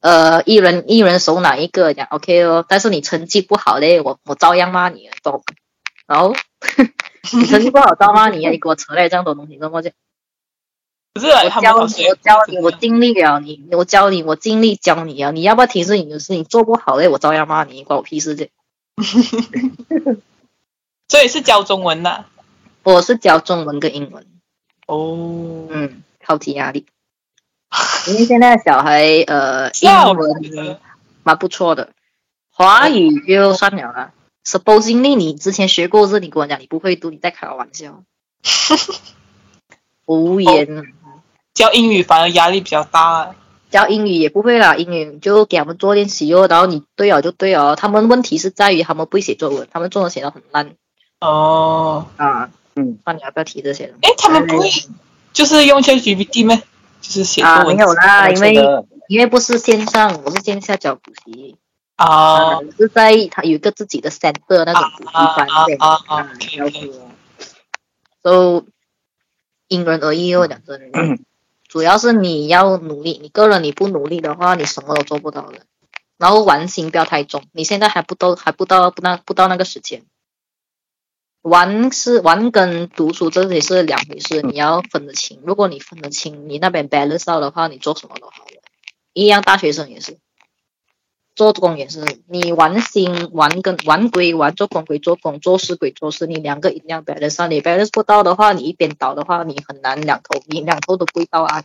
[0.00, 5.42] 呃，一人一人手拿一个讲 OK 哦，但是你成绩不好嘞，我我照样骂你，懂？
[6.06, 6.34] 然后
[7.34, 9.92] 你成绩不好照骂你，你给我扯来这样多东西，怎么讲？
[11.14, 11.18] 我
[11.60, 13.40] 教你，我教你，我尽力了。
[13.40, 15.32] 你，我教你，我尽力教你啊！
[15.32, 16.32] 你要不要提示你的事？
[16.34, 18.50] 你做不好嘞，我照样骂你，关我屁事这。
[21.08, 22.24] 所以是教中文呐？
[22.84, 24.24] 我是教中文跟英文。
[24.86, 26.86] 哦，嗯，超级压力。
[28.08, 30.78] 因为现在小孩呃，英文
[31.22, 31.90] 蛮不错的，
[32.50, 34.12] 华语就算了啦。
[34.44, 38.02] Supposingly 你之前学过字，你跟我讲你不会读，你在开玩笑。
[40.06, 40.94] 无言。
[41.52, 43.34] 教英语反而压力比较大，
[43.68, 47.76] 教英语也不会啦，英语就给他们做练习哦，然后你对哦就对哦。
[47.76, 50.70] 他们问题是在于他们不会写作文，他们作文写的很烂。
[51.20, 53.92] 哦，啊，嗯，那你要不要提这些？
[54.00, 54.70] 哎，他们不会
[55.32, 56.62] 就是用 ChatGPT 吗？
[57.08, 57.76] 就是写作文？
[57.76, 58.54] 没有啦，因为
[59.08, 61.56] 因为不是线上，我是线下教补习
[61.96, 66.92] 啊，是在他有一个自己的 center 那种补习班对啊啊，教书，
[68.22, 68.66] 都
[69.68, 71.18] 因人而异哦，讲真的。
[71.66, 75.60] 主要是你要努力，你个人你不努力的话，你什么都做不到的。
[76.16, 80.02] 然后玩心不要太重，你现在还不到还不到不那不到那个时间。
[81.48, 85.40] 玩是玩跟读书这也是两回事，你要分得清。
[85.44, 88.62] 如果你分得清，你那边 balance 到的话，你做什么都好了。
[89.12, 90.18] 一样，大学生也是，
[91.34, 101.64] 做工也是，你玩心玩跟玩归玩，做工归做工，做事归做事，你两个一定要 balance 你 balance 不到的话，你一边倒的话，你很难两头你两头都归到啊。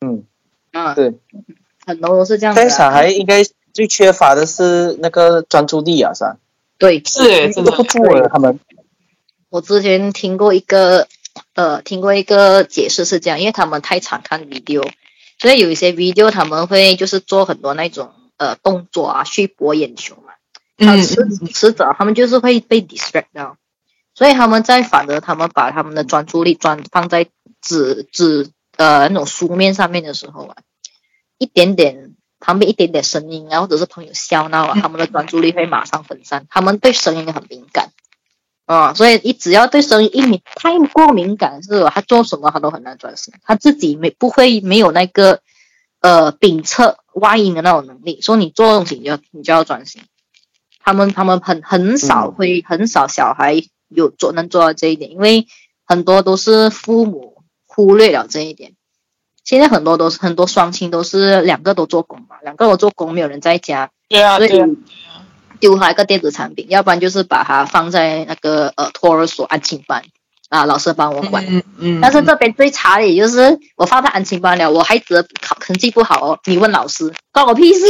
[0.00, 0.24] 嗯，
[0.72, 1.14] 啊，对，
[1.86, 2.54] 很多都是这样。
[2.54, 3.42] 但小孩应该
[3.72, 6.36] 最缺乏的是那个专注力啊，是吧？
[6.78, 8.28] 对，是，真的不错了。
[8.28, 8.58] 他们，
[9.50, 11.08] 我之前听过一个，
[11.54, 14.88] 呃，听过一个解释是这样，因为他们太常看 video，
[15.38, 18.12] 所以有一些 video 他们会就是做很多那种。
[18.38, 20.34] 呃，动作啊，去博眼球嘛，
[20.76, 23.56] 嗯，迟迟早他们就是会被 distract 到，
[24.14, 27.28] 所以他们在反而他们把他们的专注力专放在
[27.62, 30.56] 纸纸呃那种书面上面的时候啊，
[31.38, 37.90] 一点点旁边一点点声音啊，或者是朋友笑闹啊，他们的专注力会马上分散，他们对声音很敏感
[38.64, 41.92] 啊，所以你只要对声音一敏太过敏感，是吧？
[41.94, 45.40] 他做什么他都很难专心，他自己没不会没有那个。
[46.00, 50.02] 呃，秉测外音的那种能力，说你做东西你就你就要专心。
[50.78, 55.48] 他们他们很很少会很少小孩有做能做到这一点，因为
[55.84, 58.75] 很多都是父母忽略了这一点。
[59.46, 64.50] 现在很多都是很多双亲都是两个都做工嘛，两个都做工，没有人在家，对啊，所以
[65.58, 70.02] 丢他一个电子产品，要不然就是把它放在那个呃托儿所安亲班。
[70.48, 77.84] 啊，老师帮我管，嗯嗯，但是这边最差的也就是我放在安亲班了，我孩子考成绩不好哦，你问老师，关我屁事，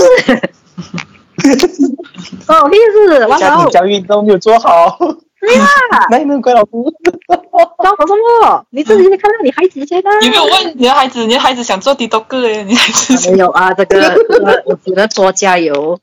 [2.47, 4.99] 关我屁事，家庭教育都没有做好，
[5.47, 5.65] 对呀，
[6.11, 6.71] 那你能怪老师？
[7.27, 8.67] 关我什么？
[8.71, 11.25] 你自己看到你孩子现在，有没有问你的孩子？
[11.25, 13.73] 你的孩子想做滴多个哎，你孩子没有啊？
[13.73, 14.17] 这个
[14.65, 16.01] 我只能说加油，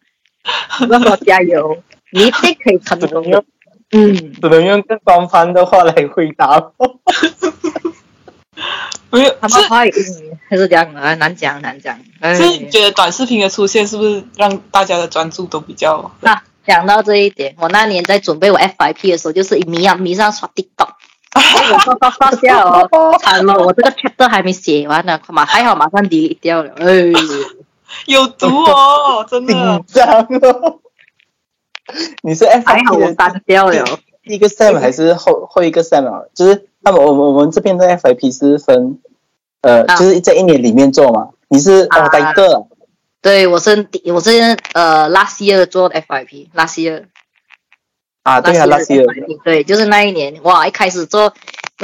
[0.77, 1.77] 只能说加油，
[2.12, 3.43] 你一定可以成功的。
[3.91, 6.71] 嗯，只能用更官方的话来回答。
[9.12, 9.91] 没有，他们话语
[10.49, 11.99] 还是这样啊，难讲难讲。
[12.36, 16.12] 是觉得短视频的出现是不是让大家的专注都比较？
[16.21, 20.89] 那讲到这一点，我那年在准备我 FIP 的时候，就是迷啊迷上刷 TikTok，
[21.73, 27.12] 我刷刷刷下哦，惨了，我这个 chapter 还没写完呢，马还好马上 delete 掉了，哎，
[28.08, 29.54] 有毒哦，真的。
[29.86, 30.80] 紧张哦。
[32.21, 33.86] 你是 F 还好我删掉了，
[34.23, 36.21] 一个 Sam 还是后后一个 Sam 啊？
[36.34, 38.99] 就是他们我们我们这边的 FIP 是分，
[39.62, 41.30] 呃，就是在一年里面做嘛。
[41.49, 42.65] 你是哦，单个，
[43.23, 44.29] 对我是第我是
[44.73, 47.05] 呃 last year 做 FIP，last year
[48.21, 49.05] 啊，对啊，last year，
[49.45, 51.33] 对，就是那一年，哇，一开始做，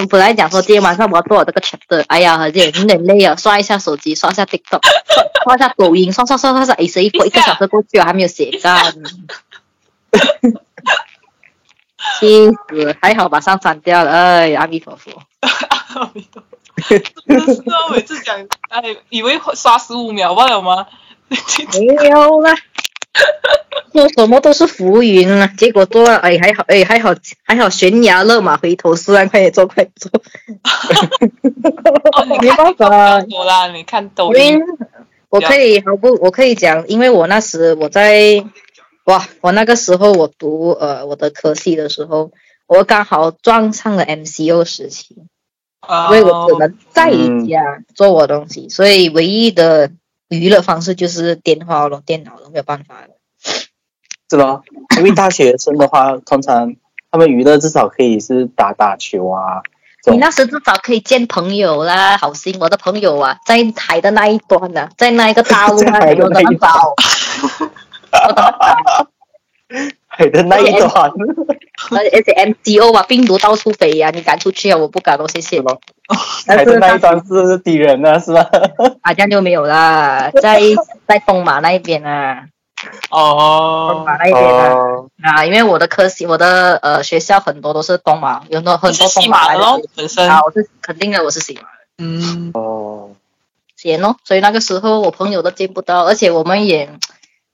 [0.10, 4.82] 本来讲说今天晚上我要做这个 chapter，哎呀，有点有点累啊，刷一下手机，刷一下 TikTok，
[5.46, 8.94] 刷一下抖音，刷刷刷刷刷，哎，谁过一个小时过去了还没有写干，
[12.20, 16.44] 气死，还好把上删掉了，哎，阿弥陀佛，阿弥陀
[16.76, 20.86] 佛，就是啊每次讲，哎，以为刷十五秒罢了吗？
[21.80, 22.56] 没有啦。
[23.92, 27.14] 做什么都是浮云啊，结果做了，哎，还好，哎，还好，
[27.44, 30.12] 还好，悬崖勒马，回头是岸，快点做，快做。
[32.40, 34.60] 没办法，多啦，你看抖音。
[35.30, 38.44] 我可以毫不，我可以讲，因为我那时我在，
[39.06, 42.32] 哇，我那个时候我读呃我的科系的时候，
[42.68, 45.16] 我刚好撞上了 MCO 时期，
[46.08, 47.12] 所以我只能在
[47.48, 49.92] 家做我东西，所以唯一的。
[50.30, 53.10] 娱乐方式就是电话咯，电脑咯，没有办法了。
[54.30, 54.62] 是吧？
[54.98, 56.76] 因为大学生的话，通常
[57.12, 59.62] 他们娱乐至少可以是打打球啊。
[60.10, 66.94] 你那时至少可以见朋友啦，好心我的朋友啊，在海的那一端呢，在那一个大陆 那有的宝。
[70.08, 70.92] 海的 那一端，
[71.92, 74.78] 而且 MCO 啊，病毒到处飞呀，你敢出去啊？
[74.78, 75.82] 我不敢哦，谢谢咯。
[76.48, 78.42] 海的那一端是敌人呢，是吧？
[79.02, 80.60] 啊，这样就没有啦，在
[81.08, 82.46] 在东马那一边啊。
[83.12, 83.92] 哦。
[83.94, 84.86] 东马那一边啊，
[85.24, 91.68] 啊，因为我的科系，我的呃学校很多都是东马，有很多很多东马的咯，本身啊，我是肯定的，我是西马的。
[92.00, 92.52] 嗯。
[92.54, 93.12] 哦。
[93.76, 96.90] 行咯，所以那个时候我朋友都见不到，而且我们也。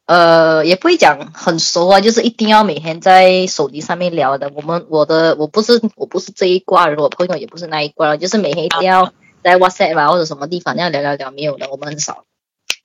[0.06, 4.52] 呃，也不会讲很熟啊，就是一定要每天在手机上面聊的。
[4.54, 9.12] 我们我的我不是我不是这一挂人，我朋友也不是那一挂，就是每天一定要
[9.44, 12.26] 在 WhatsApp 啊或者什么地方那样聊聊聊，没有的，我们很少。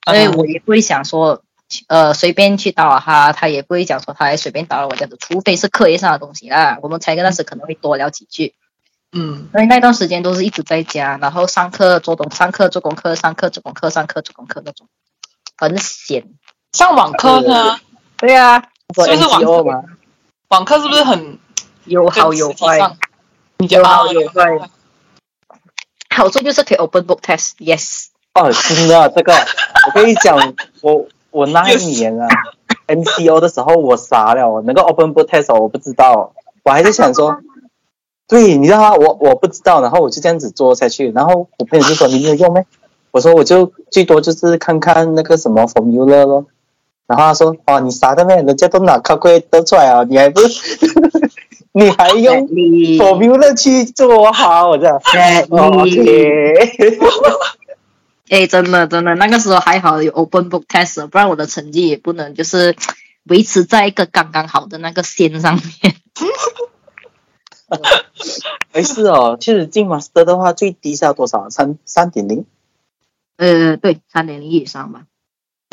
[0.03, 1.43] 所以我也不会想说，
[1.87, 8.55] 呃，随便去打扰他，他也不会讲说他随便打扰我这样子，除非是课业上的东西啦，我们才跟那时可能会多聊几句。
[9.11, 14.87] 嗯，所以那段时间都是一直在家，然后上课做东上课做功课，上课做功课，上课做功课那种，
[15.55, 16.23] 很闲。
[16.73, 17.77] 上网课呢？
[18.17, 18.59] 对呀，
[18.95, 19.83] 是不是网课吗？
[20.49, 21.37] 网课是不是很
[21.85, 22.77] 有好有坏？
[23.69, 24.69] 有好有坏。
[26.15, 28.07] 好处就是可以 open book test，yes。
[28.35, 32.27] 哦，真的， 这个我跟你讲，我我那一年啊
[32.87, 37.37] ，MCO 的时候我傻了，我那个 open book test 我不知道，我还是想说，
[38.27, 38.95] 对，你知道吗？
[38.95, 42.65] 我我不知道，然后我就这样子做下去，然后我朋友就说你没有用没？
[43.11, 46.45] 我说我就最多就是看看那个什么 formula 咯。
[47.11, 48.37] 然后他说：“哦，你傻的咩？
[48.37, 50.39] 人家都拿考柜都出来啊，你还不，
[51.73, 52.47] 你还用
[52.97, 54.69] formula 去做好？
[54.69, 55.43] 我这样，哎，
[58.29, 62.77] 哎，真的真的，那个时候还好有 open book test，不然我的成绩也不能就是
[63.25, 65.65] 维持在一个刚刚好的那个线上面。
[68.73, 71.49] 没事哦，其实进 master 的话，最低是要多少？
[71.49, 72.45] 三三点零？
[73.35, 75.01] 呃，对，三点零以上吧。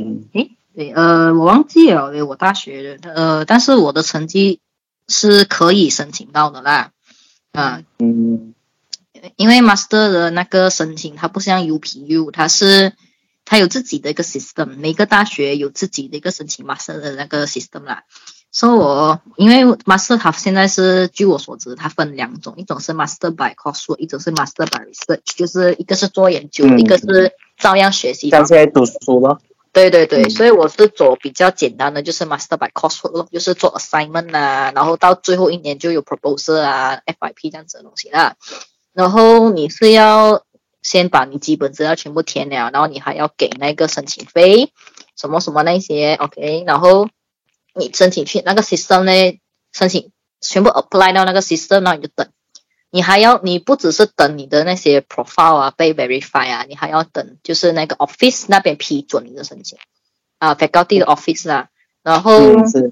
[0.03, 0.51] 嗯，诶。
[0.79, 4.61] 对，呃，我忘记了，我大学的，呃，但是我的成绩
[5.09, 6.93] 是可以申请到的啦，
[7.51, 8.55] 啊，嗯，
[9.35, 12.93] 因为 master 的那个申请，它不像 UPU，它是
[13.45, 18.05] 它有自己的一个 system，每个大学有自己的一个申请 master 的那个 system 啦。
[18.53, 28.31] 所以我因为 master 它现在是据我所知，它分两种，一种是 master by course，一种是 master by research，就是一个是做研究，一个是照样学习。
[28.31, 29.41] 现在读书了。
[29.79, 38.37] 对对对，所以我是走比较简单的，就是 master by coursework 咯，就是做 assignment 啊，然后到最后一年就有 proposal 啊，FIP 这样子的东西啦。
[38.93, 40.43] 然后你是要
[40.83, 44.73] 先把你基本资料全部填了，然后你还要给那个申请费，
[45.17, 46.64] 什么什么那些，OK。
[46.67, 47.09] 然后
[47.75, 49.38] 你申请去那个 system 呢，
[49.73, 50.11] 申请
[50.41, 52.29] 全部 apply 到那个 system，然后你就等。
[52.90, 59.79] 你还要，你不只是等你的那些 profile 啊被 verify 啊，你还要等就是那个 office 那边批准你的申请。
[60.38, 61.68] 啊，faculty 的 office 啊，
[62.03, 62.38] 然后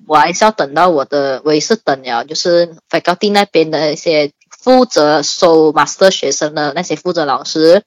[0.06, 7.84] 我还是要等到我的，我也是等了，就是 faculty 那边的一些负责收 master 学生的那些负责老师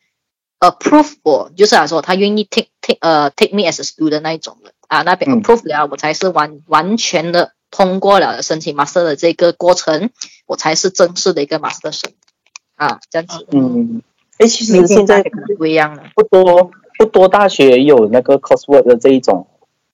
[0.60, 4.72] approve 我，就是来说他愿意 take take 呃 take me as a student 那一种的。
[4.88, 7.51] 啊，那边 approve 了，我才是完完全的。
[7.72, 10.09] 通过了申请 master 的这个过程，
[10.45, 12.11] 我才是正式的一个 master 生
[12.76, 13.45] 啊，这样子。
[13.51, 14.01] 嗯，
[14.38, 19.47] 哎，其实现在可能不一样了，不多不多大学有那个 coursework 的这一种。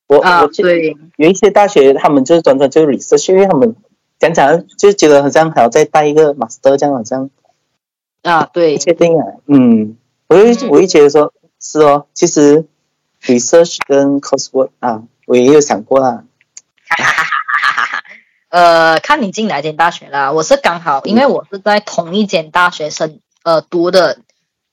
[0.08, 3.76] 我我对，有一些大学他们就是专专就 research，因为他们
[4.20, 7.30] 讲讲就觉得好像还要再带一个 master 这样好像。
[8.22, 8.78] 啊，对。
[8.78, 9.98] 确定啊，嗯，
[10.28, 12.66] 我会我会觉得说，是哦，其实
[13.24, 16.24] research 跟 coursework 啊，我也有想过啦。
[16.88, 17.35] 哈哈哈！
[18.50, 20.32] 呃，看你进哪间大学啦。
[20.32, 24.20] 我是刚好，因为我是在同一间大学生呃读的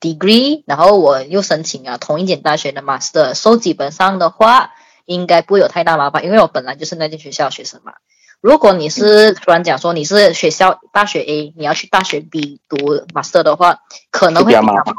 [0.00, 4.72] degree，然后我又申请了同一间大学的 master，所以基本上的话
[5.04, 7.94] 应该不会有太大麻烦，因为我本来就是那间学校学生嘛。
[8.40, 12.76] 如果你是突然讲说你是学校大学 A，你要去大学 B 读
[13.14, 13.78] master 的话，
[14.10, 14.94] 可能会比较麻烦。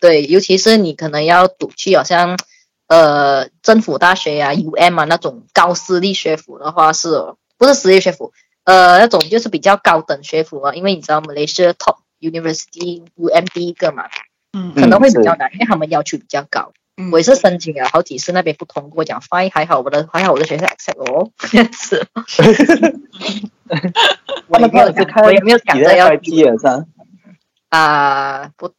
[0.00, 2.38] 对，尤其是你可能要读去好像
[2.88, 8.32] 呃政府大学呀、UM 啊那种高私立学府的话，是不是私立学府？
[8.64, 14.08] 呃，那种就是比较高等学府啊，因为你知道 Malaysia Top University UM 第一个嘛，
[14.52, 16.72] 嗯可能会比较难，因为他们要求比较高。
[17.12, 22.06] 我也是申请了好几次，那边不通过，讲 fine 还好，我的还好我的学校 accept 哦，这样子。
[24.48, 26.84] 我也没有讲，我也没有讲着要毕业噻。
[27.70, 28.72] 啊，不，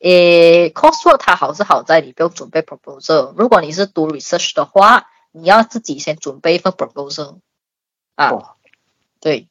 [0.00, 3.34] 诶，coursework 它好是好在你不用准备 proposal。
[3.36, 7.38] 如果你是读 research 的话，你要自己先准备一份 proposal。
[8.16, 8.56] 啊，
[9.20, 9.46] 对，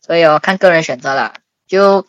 [0.00, 1.34] 所以哦，看个人选择啦。
[1.68, 2.04] 就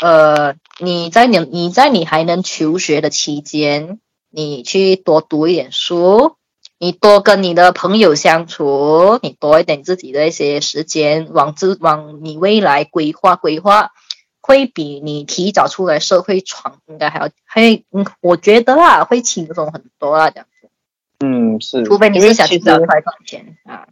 [0.00, 3.98] 呃，你在你你在你还能求学的期间，
[4.30, 6.36] 你去多读一点书，
[6.78, 13.90] 你多跟你的朋友相处，你多一点自己的一些时间，往自往你未来规划规划，
[14.40, 20.55] 会比你提早出来社会闯应该还要会，嗯，我觉得啊，会轻松很多啊，这样子。
[21.20, 21.84] 嗯，是。
[21.84, 23.86] 除非你是想去赚快赚钱啊。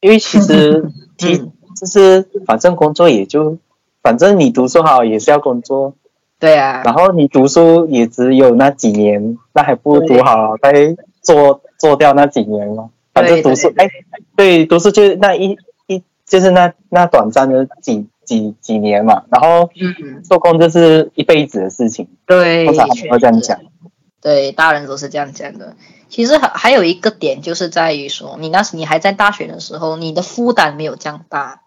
[0.00, 0.90] 因为其实，
[1.22, 3.58] 嗯，就是反正工作也就。
[4.02, 5.94] 反正你读书好也是要工作，
[6.40, 6.82] 对啊。
[6.84, 12.90] 然后你读书也只有那几年，那还不如读好再做做掉那几年嘛。
[13.14, 13.88] 反正读书，哎，
[14.34, 15.56] 对，读书就那一
[15.86, 19.22] 一就是那那短暂的几几几年嘛。
[19.30, 19.70] 然后
[20.24, 22.08] 做工就是一辈子的事情。
[22.26, 23.60] 对，通常会这样讲。
[24.20, 25.76] 对，大人都是这样讲的。
[26.12, 31.62] 其实还还有一个点就是在于说，你那时你还在大学的时候，你的负担没有这样大。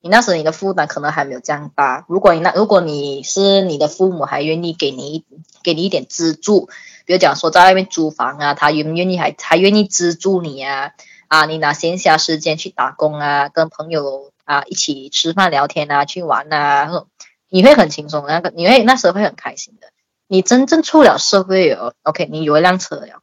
[0.00, 2.04] 你那时你的负担可能还没有这样大。
[2.08, 5.24] 如果你那如果你是你的父母还愿意给你
[5.62, 6.68] 给你一点资助，
[7.04, 10.90] 比如讲说在外面租房啊，他愿不愿意还还愿意资助你啊？
[11.28, 17.04] 啊，你拿闲暇时间去打工啊，跟朋友啊一起吃饭聊天啊，去玩啊，
[17.48, 19.86] 你会很轻松，那个你会那时候会很开心的。
[20.26, 23.20] 你真正出了社会哦，OK，你有一辆车了，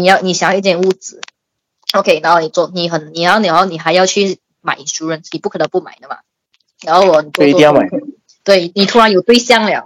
[0.00, 1.20] 你要你想要一间屋子
[1.92, 4.38] ，OK，然后你做你很你要你要你还要去。
[4.66, 6.16] 买 insurance，你不可能不买的嘛。
[6.80, 7.86] 然后我对一定要买。
[8.44, 9.84] 对你突然有对象了，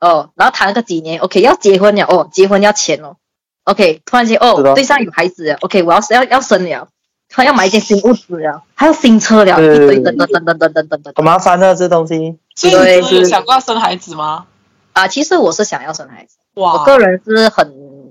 [0.00, 3.18] 哦，然后谈了个几年，OK，要结婚了，哦，结婚要钱哦
[3.64, 6.88] ，OK，突然间哦，对象有孩子了，OK，我要要要生了，
[7.28, 12.38] 突然要买一间新屋子了，还有新车了，一堆等等等等等等等等，好麻烦啊，这东西。
[12.54, 14.46] 所以你有想过要生孩子吗？
[14.94, 17.70] 啊，其实我是想要生孩子，我个人是很，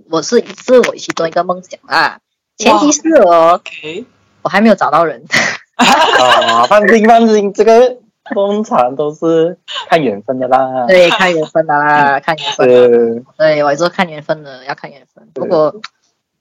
[0.09, 2.19] 我是是我其中一个梦想啊，
[2.57, 3.61] 前提是哦，
[4.41, 5.25] 我还没有找到人。
[5.75, 7.97] 啊， 放心放心，这个
[8.33, 9.57] 通常都是
[9.89, 10.85] 看缘分的啦。
[10.87, 13.25] 对，看缘分的啦，看缘分。
[13.37, 15.27] 对，我也是看缘分的，要看缘分。
[15.33, 15.75] 不过，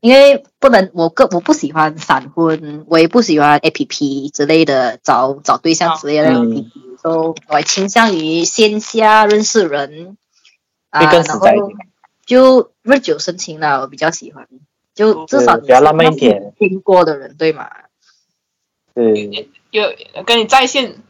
[0.01, 6.71] 因为不能，我个我不喜欢闪婚，我也不喜欢 A P P 之类的找找对象之类的 A P P，
[7.03, 10.17] 都我倾向于线下认识人
[10.91, 11.41] 啊，然后
[12.27, 14.49] 就日久生情了，我比较喜欢，
[14.95, 17.69] 就至少比较浪漫一点，听过的人，对吗？
[18.95, 19.93] 对，有
[20.25, 21.03] 跟你在线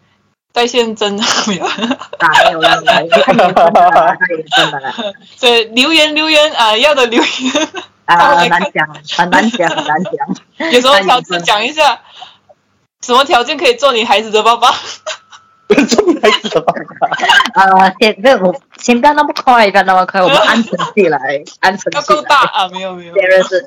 [0.52, 1.64] 在线真的没有？
[1.66, 5.14] 没有了，没有，看缘分了，看缘分了。
[5.36, 7.68] 所以留言留言啊，要的留言
[8.06, 10.72] 啊， 很难讲，很难讲，很难讲。
[10.72, 12.00] 有什么条件讲一下？
[13.04, 14.72] 什么条件可以做你孩子的爸爸？
[15.88, 16.72] 做你孩子的爸
[17.54, 17.62] 爸。
[17.62, 21.18] 啊，先不要，先不要那么快，不要那么快，我们按成绩来，
[21.60, 21.96] 按成绩。
[21.98, 23.14] 要够大啊，没有没有。
[23.14, 23.64] 别人是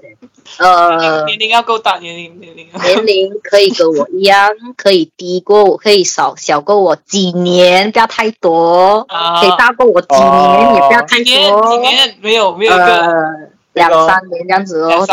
[0.59, 2.67] 呃，年龄要够大，年龄年龄。
[2.83, 9.05] 年龄可以跟我一样，可以低过我，可以少小过我几年，不要太多。
[9.09, 9.41] 啊。
[9.41, 11.71] 可以大过我几年，也不要太多。
[11.71, 13.49] 几年没有没有一个。
[13.73, 15.05] 两三年这样子哦，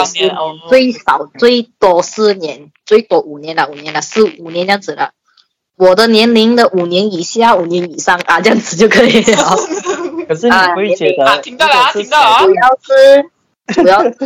[0.70, 5.10] 最少最多四年，最多五年了，五年了，四五年这样子了。
[5.76, 9.56] 我的年龄的五年以下、五年以上啊，这样子就可以了。
[10.28, 12.44] 可是你会觉得，听到了啊，听到了啊。
[12.44, 13.30] 主要是
[13.74, 14.16] 主要是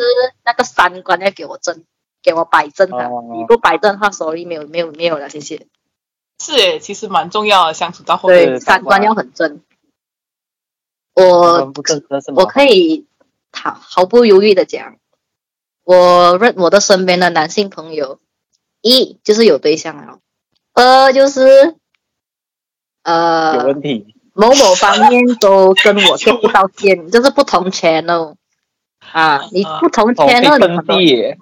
[0.45, 1.85] 那个三观要给我正，
[2.23, 3.09] 给我摆正的。
[3.35, 5.67] 你不摆正的话，手里没有没有没有了，谢谢。
[6.41, 8.47] 是诶，其实蛮重要的，相处到后面。
[8.47, 9.61] 对，三观要很正。
[11.15, 11.73] 我
[12.37, 13.07] 我可以
[13.51, 14.97] 毫毫不犹豫的讲，
[15.83, 18.21] 我认我的身边的男性朋友，
[18.83, 20.21] 一就是有对象了。
[20.79, 21.75] 呃，就是
[23.03, 28.35] 呃，有问题，某某方面都跟我见不到线， 就是不同 channel。
[29.13, 31.37] 啊，你不同同 channel 分地，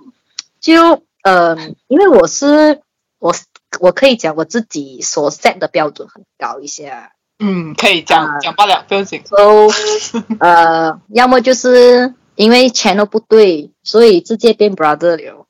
[0.61, 1.57] 就呃，
[1.89, 2.81] 因为我是
[3.19, 3.35] 我
[3.81, 9.23] 我可以讲我自己所 set 的标准很高一些，嗯，可以讲啊讲罢了，不用紧。
[9.27, 9.69] so
[10.41, 15.46] 呃，要么就是因为 channel 不对，所以直接变 brother 了，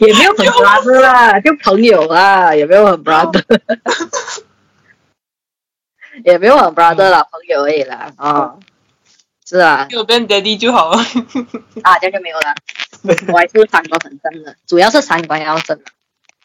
[0.00, 3.42] 也没有很 brother 啦，就朋友啊，也没有很 brother，
[6.24, 8.54] 也没有很 brother 啦，朋友而已啦，啊、
[9.46, 10.98] 是啊，就变 daddy 就好了。
[11.82, 12.54] 啊，这样就没有了。
[13.32, 15.80] 我还是三观很正的，主要是三观要正，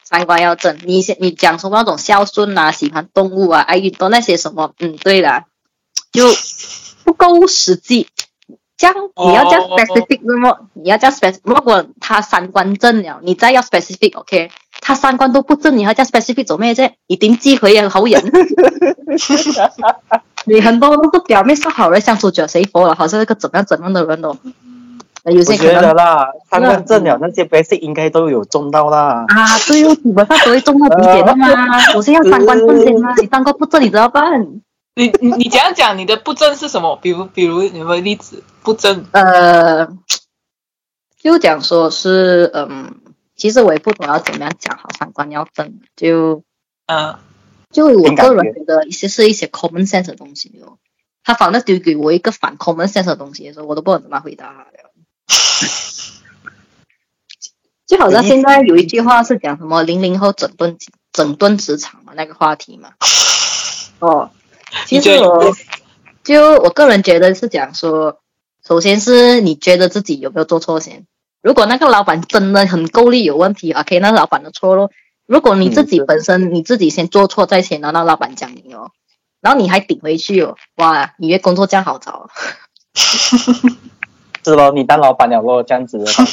[0.03, 0.78] 三观要正。
[0.84, 5.45] 你先你讲什么那种孝顺啊，喜欢动物啊，爱运动那些什么，嗯，对的，
[6.11, 6.28] 就
[7.03, 8.07] 不够实际。
[8.76, 14.49] 这样你要叫哦 specific 那么，你要叫 specific，如果他三观正了，你再要 specific，OK？、
[14.82, 16.91] 他三观都不正，你还叫 specific 做咩啫？
[17.07, 18.21] 一定機會啊，好人。
[20.45, 24.36] 你很多都是表面上好人相處着誰佛了，好像那个怎样怎样的人哦。
[25.26, 29.24] 有些可能得啦，三观正了，那些 basic 应该都有中到啦。
[29.30, 31.47] 啊，对哦，基本上都会中到底点的嘛。
[31.95, 34.45] 我是要三观正先嘛，你三观不正你怎么办？
[34.95, 36.95] 你你你讲讲你的不正是什么？
[36.97, 38.43] 比如比如有没有例子？
[38.61, 39.87] 不正呃，
[41.19, 43.01] 就讲说是嗯，
[43.35, 46.43] 其实我也不懂要怎么样讲好三观要正，就
[46.85, 47.17] 嗯，
[47.71, 50.77] 就我个人觉得一些是一些 common sense 的东西哦。
[51.23, 54.67] 他反正丢给我一个反 common sense 的东西的时候，我都不知道怎么回答他了。
[57.87, 60.77] 就好像现在有一句话是讲什么零零后整顿
[61.11, 62.93] 整顿职场嘛，那个话题嘛。
[63.99, 64.31] 哦，
[64.86, 65.51] 其实我
[66.24, 68.19] 就我个人觉得是讲说，
[68.65, 71.05] 首先是你觉得自己有没有做错先。
[71.41, 74.91] 如果那个老板真的很够力有问题，OK，那是老板的错咯。
[75.26, 78.91] 如果你自己本身你自己先做错在先，然后让老板讲你哦，
[79.41, 82.30] 然后你还顶回去哦，哇，你越工作这样好找？
[84.45, 86.24] 是咯，你当老板了咯，这样子的话，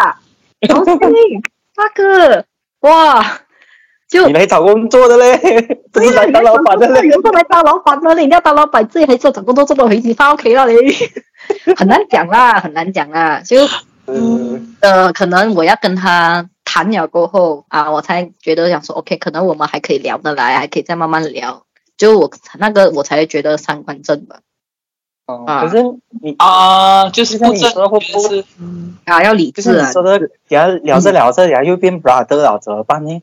[0.00, 0.20] 啊，
[0.68, 0.90] 老师，
[1.74, 2.44] 大哥，
[2.80, 3.40] 哇，
[4.08, 5.36] 就你来找工作的嘞，
[5.92, 7.08] 不是来当老板的嘞。
[7.08, 10.76] 有时来当老板的嘞，你要当老板，自己还是找工作，这么回去发 OK 了嘞，
[11.76, 13.56] 很难讲啦，很难讲啦，就
[14.06, 21.64] 嗯，呃，可能我要跟他谈了过后啊，我才觉得想说 OK，可能我们还可以聊得来，还可以再慢慢聊。
[21.96, 24.36] 就我那个我才觉得三观正吧，
[25.26, 25.62] 哦啊。
[25.66, 25.82] 可是
[26.22, 33.20] 你啊，就是不就像你说正，会就是嗯，啊，要理就是智啊，你说的，聊聊着聊着，然后又变 brother 了，怎么办呢？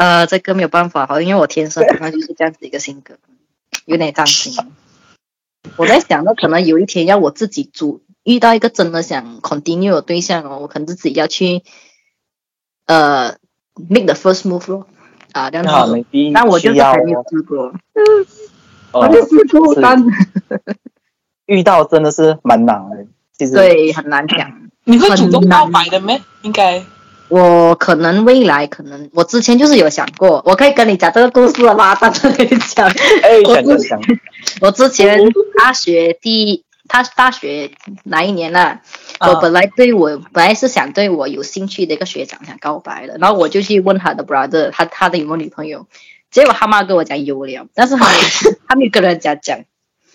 [0.00, 3.18] 呃，这个没有办法，好，因为我天生可能就是这样子一个性格，
[3.84, 4.54] 有点担心。
[5.76, 11.62] 我在想，那可能有一天要我自己主遇到一个真的想 continue 的对象哦，我可能自己要去
[12.86, 13.36] 呃
[13.90, 14.86] make the first move 咯，
[15.32, 16.02] 啊，这样那子。
[16.32, 17.66] 那我就要还没有试过，
[18.92, 20.02] 哦我就试过，是但
[21.44, 23.04] 遇到真的是蛮难的，
[23.36, 24.70] 其实对很难讲。
[24.84, 26.22] 你会主动告白的咩？
[26.40, 26.82] 应该
[27.30, 31.94] 我可能未来可能，我之前就是有想过，我可以跟你讲这个故事了吗？
[32.00, 32.86] 大家跟你讲。
[33.22, 34.00] 哎，我讲讲讲，
[34.60, 35.18] 我之前
[35.56, 37.70] 大学第他大学
[38.04, 38.60] 哪一年呢、
[39.18, 45.86] 啊我本来对我本来是想对我有兴趣的一个学长想告白的，然后我就去问他的 brother，他他的有没有女朋友，
[46.30, 48.14] 结果他妈跟我讲有了，但是他没
[48.66, 49.60] 他没有跟人家讲，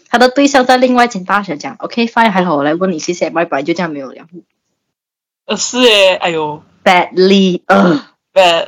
[0.09, 4.25] 他的对象在另外一间大学讲，OK fine，还好我来问你谢谢，拜拜，就这样没有了。
[5.45, 7.99] 呃是诶，哎呦，Badly，呃，
[8.33, 8.67] 呃，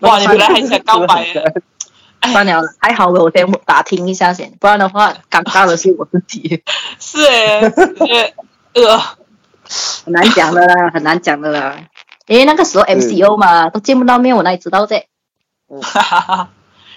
[0.00, 1.42] 哇，你本来还想告白耶，
[2.20, 6.62] 哎算了，还好我先打听一下先，不然的话， 尴尬的是我自己，
[7.00, 8.32] 是诶，
[8.74, 8.98] 呃，
[10.04, 11.76] 很难讲的啦，很难讲的啦。
[12.28, 15.06] 因为那个时候 MCO 嘛，都见不到面，我哪里知道这？
[15.82, 16.48] 哈哈哈。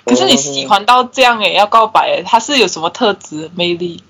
[0.05, 4.03] 可是你喜欢到这样诶，要告白诶，他是有什么特质魅力？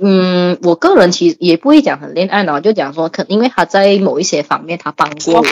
[0.00, 5.44] 嗯，我个人其实也不会讲很恋爱脑，就讲说，可因为他在某一些方面他帮过我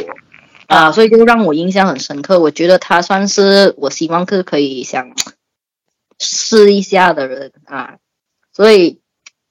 [0.66, 2.40] 啊，所以就让我印象很深刻。
[2.40, 5.12] 我觉得他算是我希望是可以想
[6.18, 7.96] 试一下的人啊，
[8.52, 9.00] 所以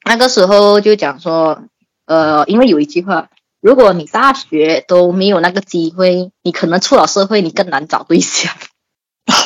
[0.03, 1.63] 那个时候就讲说，
[2.05, 3.29] 呃，因为有一句话，
[3.61, 8.53] 如果你大学都没有那个机会，你可能出了社会你更难找对象，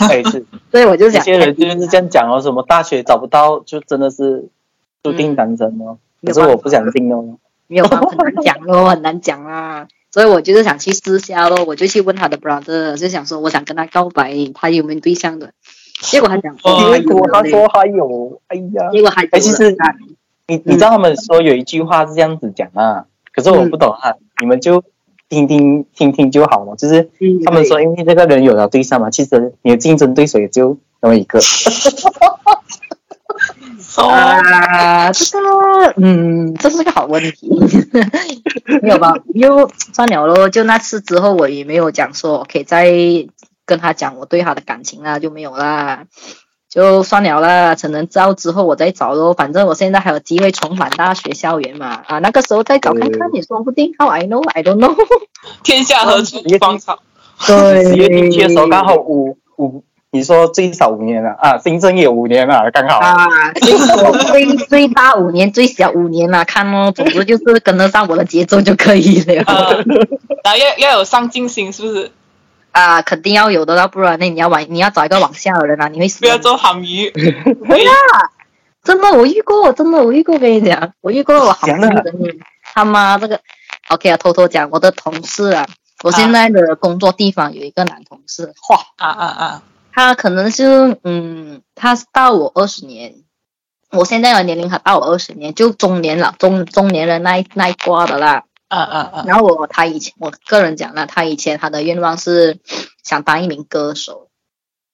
[0.09, 4.49] 哎是， 所以我就想，有些人就是这样讲哦，什么大学找不到，就真的是
[5.03, 5.97] 注定单身哦。
[6.25, 7.37] 可是我不想听哦。
[7.67, 9.87] 没有办法，很难讲哦，很难讲啊。
[10.11, 15.51] 所以我就是想去试下咯，我就去问他的 brother，就想说我想跟他告白，他有没有对象的？
[16.01, 19.75] 结果他讲，结果他说还有，哎呀，结果还有哎其实
[20.47, 24.83] 你你知道他们说有一句话是这样子讲啊，可是我不懂啊，你们就
[25.27, 26.75] 听听听听就好了。
[26.75, 31.39] 就是嗯他们说，因为这个人有了对象嘛，其实你的竞争对手也就那么一个。
[33.97, 37.49] 哦，啊，这个嗯，这是个好问题，
[38.81, 39.15] 没有吧？
[39.33, 42.87] 又算了咯，就那次之后，我也没有讲说可以再
[43.65, 46.05] 跟他讲我对他的感情啊，就没有啦，
[46.69, 47.75] 就算了啦。
[47.75, 53.93] 可能之后之后我再找咯，反正我现在还有机会重返大学校园嘛，啊，那个时候再找看看也说不定。
[53.97, 54.47] How I know?
[54.49, 54.95] I don't know。
[55.63, 56.99] 天下何处无芳草。
[57.47, 59.83] 对，十月进去的时候刚好五五。
[60.11, 69.35] 你说最少五年了啊，新增也五年了，刚好啊，最最最大五年，最小五年了，看哦，总之就是跟得上我的节奏就可以了。
[69.35, 72.11] 然后要要有上进心，是不是？
[72.71, 76.21] 啊，肯定要有的，要不然那你要往你要找一个往下的人啊，你会死。
[76.21, 77.11] 不要做鹹魚。
[77.67, 77.91] 对呀，
[78.83, 82.13] 真的我遇过，真的我遇过，跟你讲，我遇过我好朋友的
[82.73, 83.39] 他妈这个
[83.89, 85.67] ，OK 啊，偷偷讲，我的同事啊，
[86.03, 89.63] 我现在的工作地方有一个男同事，哇啊啊啊！
[89.91, 93.15] 他可能是，嗯，他大我二十年，
[93.91, 98.45] 我现在的年龄还大我二十年，就中年了，中中年人那一那一挂的啦。
[98.69, 99.25] 嗯嗯嗯。
[99.25, 102.59] 然后我他以前，我个人讲了，他以前他的愿望是
[103.03, 104.29] 想当一名歌手，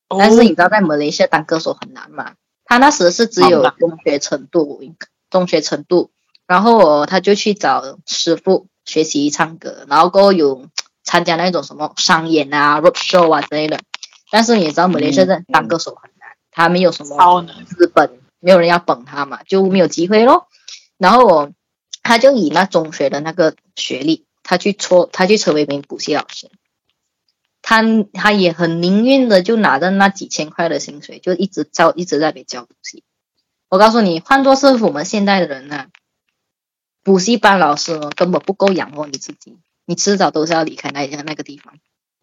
[0.07, 2.33] 但是你知道在马来西亚当歌手很难嘛？
[2.63, 4.81] 他那时是只有中学程度，
[5.29, 6.09] 中学程度，
[6.47, 10.65] 然后他就去找师傅学习唱歌，然后过后有
[11.03, 13.79] 参加那种什么商演啊、road show 啊之类的。
[14.35, 20.49] 但是你知道，马来西亚当歌手很难，他没有什么资本，没有人要捧他嘛，就没有机会咯。
[20.97, 21.51] 然后我，
[22.03, 26.51] 他就以那中学的那个学历，他去搓，他去成为一名补习老师。
[27.61, 27.81] 他
[28.11, 33.05] 他也很宁愿的就拿着那几千块的薪水，就一直教，一直在给教补习。
[33.69, 35.85] 我告诉你，换做是我们现代的人呢，
[37.03, 41.75] 补习班老师根本不够养活你自己，你迟早都是要离开那那个地方。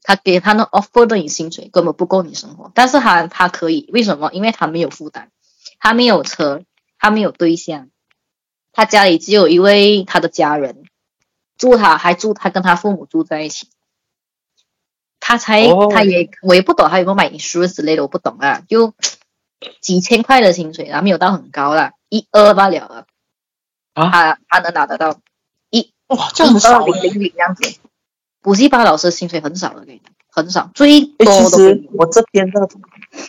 [0.03, 4.31] 他给他的 offer 的薪水根本不够你生活，但是他他可以，为什么？
[4.33, 5.31] 因为他没有负担，
[5.79, 6.65] 他没有车，
[6.99, 7.89] 他没有对象，
[8.73, 10.85] 他家里只有一位他的家人，
[11.57, 13.69] 住他还住他跟他父母住在一起，
[15.21, 18.95] 他才他也我也不懂他有没有买书之类的，我不懂啊，就
[19.81, 23.07] 几千块的薪水，然后没有到很高了，一二罢了了，
[23.95, 25.21] 啊，他他能拿得到。
[25.71, 27.63] 一哇，这样少零零零这样子。
[28.43, 29.87] 补习班老师薪水很少的，
[30.31, 31.33] 很少，最多的。
[31.33, 32.69] 其实我这边的，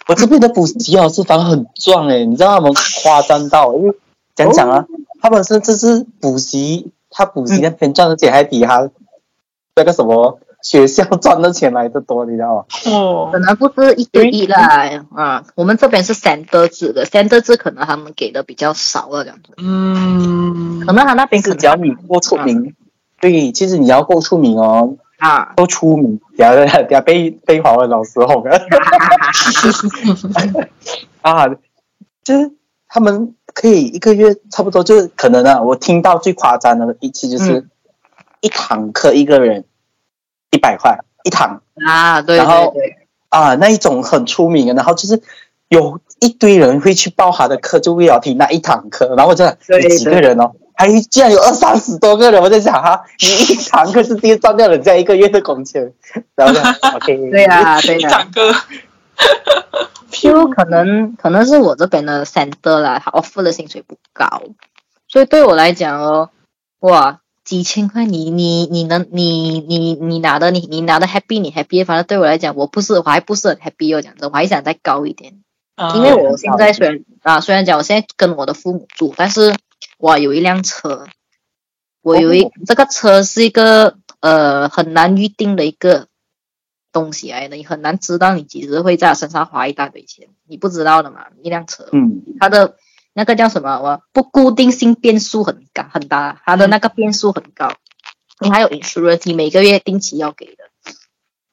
[0.07, 3.95] 我这边的补习老师反而很赚哎，你知道他们夸张到，因为
[4.35, 4.85] 讲讲啊，
[5.21, 8.89] 他们是这是补习，他补习那边赚的钱还比他
[9.75, 12.65] 那个什么学校赚的钱来的多，你知道吗？
[12.91, 19.53] 哦，可能不是一对一啦，啊，我们这边是三德制的，三德制可能他们给的比较少了，这样子。
[19.57, 22.73] 嗯，可能他那边是只要你够出名，
[23.21, 24.95] 对，其实你要够出名哦。
[25.23, 28.59] 啊，都出名，等下等下被被华文老师哄了。
[31.21, 31.47] 啊，
[32.25, 32.51] 就是
[32.89, 37.65] 他们可以一个月差不多，就是可能啊，我听到最夸张的一次就是
[38.41, 39.63] 一堂课一个人
[40.51, 42.73] 一百块一堂啊，对然后，
[43.29, 45.21] 啊那一种很出名的，然后就是
[45.69, 50.51] 有一堆人会去报他的课，就为了听那一堂课，然后这有几个人哦。
[50.75, 55.93] 还竟然有二三十多个人，我在想哈，你一堂课是跌赚掉人家一个月的工钱，
[56.35, 56.59] 然后
[56.97, 58.51] OK，对呀，对呀，唱歌，
[60.09, 64.41] 就可能可能是我这边的 center 啦，他 offer 的薪水不高，
[65.07, 66.31] 所以对我来讲哦，
[66.79, 75.33] 哇，几千块你你你能你你你拿的你你拿的 happy 你 happy，反正对我来讲我不是我还不是很 happy 哦，讲真，我还想再高一点，
[75.93, 79.53] 因为我现在虽然啊虽然讲我现在跟我的父母住，但是。
[80.03, 81.07] 我有一辆车，
[82.01, 86.09] 我有一这个车是一个呃很难预定的一个
[86.91, 91.27] 东西来的，你很难知道你几时会在身上花一大堆钱，你不知道的嘛。
[91.41, 92.75] 一辆车，嗯，它的
[93.13, 93.79] 那个叫什么？
[93.79, 97.71] 我不固定性变数很高很大，它的那个变数很高。
[98.41, 100.65] 你还有 insurance，你每个月定期要给的。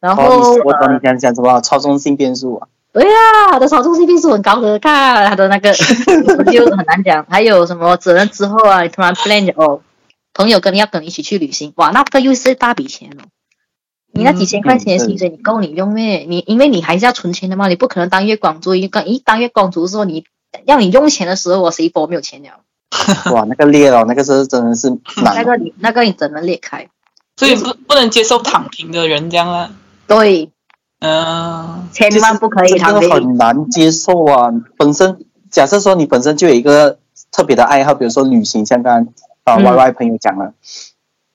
[0.00, 0.24] 然后
[0.64, 1.60] 我懂你讲讲什么？
[1.60, 2.66] 操纵性变数啊。
[2.92, 3.10] 对呀，
[3.52, 7.24] 他的操纵性是很高的，看他的那个就很难讲。
[7.30, 9.80] 还有什么责任之后啊，你突然 plan 哦，
[10.34, 13.22] 朋友跟你要跟你一起去旅行，哇，那个又是一大笔钱哦。
[14.12, 16.26] 你那几千块钱的薪水，你够你用咩？
[16.28, 18.74] 你因为你还是要存钱的嘛，你不可能当月光族。
[18.74, 20.24] 一个一当月光族的时候，你
[20.64, 22.50] 要你用钱的时候，我谁波没有钱了？
[23.32, 24.90] 哇，那个裂了，那个是真的是
[25.22, 26.88] 那个你那个你怎能裂开？
[27.36, 29.70] 所以不不能接受躺平的人这样啊？
[30.08, 30.50] 对。
[31.00, 34.50] 嗯，千万不可以这个，很难接受啊。
[34.76, 35.18] 本身
[35.50, 36.98] 假设说你本身就有一个
[37.32, 39.06] 特别的爱好，比如说旅行，像刚
[39.44, 40.52] 刚啊 Y Y 朋友讲了，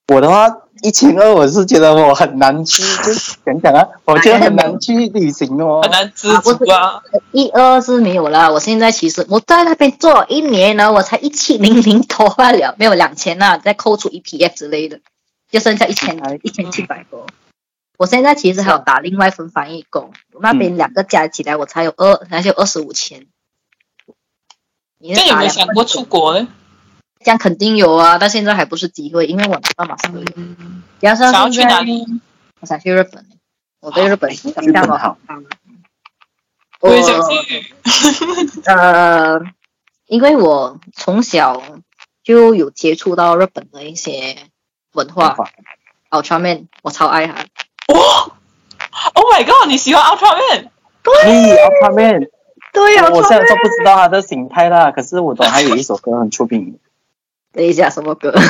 [0.07, 3.11] 我的话一千二，我是觉得我很难去，就
[3.43, 7.01] 讲讲啊， 我觉得很难去旅行哦，很难知足啊。
[7.32, 14.99] 一二是没有了，我现在其实我在那边做一年呢，我才一七零零多罢了，没有两千呐，再扣除 EPF 之类的，
[15.49, 17.26] 就剩下一千一千七百多。
[17.97, 23.27] 我现在其实还有打另外一份翻译工，那边两个加起来我才有二，那就二十五千。
[25.01, 26.47] 这有没有想过出国呢？
[27.19, 32.05] 这样肯定有啊，但现在还不是机会，因为我没办法出嗯，想要去哪里？
[32.59, 33.25] 我想去日本，
[33.79, 35.17] 我对日本印象好。
[36.81, 37.73] 我也想去。
[38.65, 39.39] 呃，
[40.07, 41.63] 因为我从小
[42.23, 44.37] 就有接触到日本的一些
[44.93, 45.35] 文化
[46.11, 47.45] ，Ultraman，我超爱他。
[47.93, 48.31] 哇
[49.13, 49.67] ！Oh my god！
[49.67, 50.69] 你喜欢 Ultraman？
[51.03, 52.29] 对，Ultraman。
[52.73, 56.77] 对呀，我现在都不知道他的形态啦，可是我懂他有一首歌很出名。
[57.53, 58.33] 等一下，什么歌？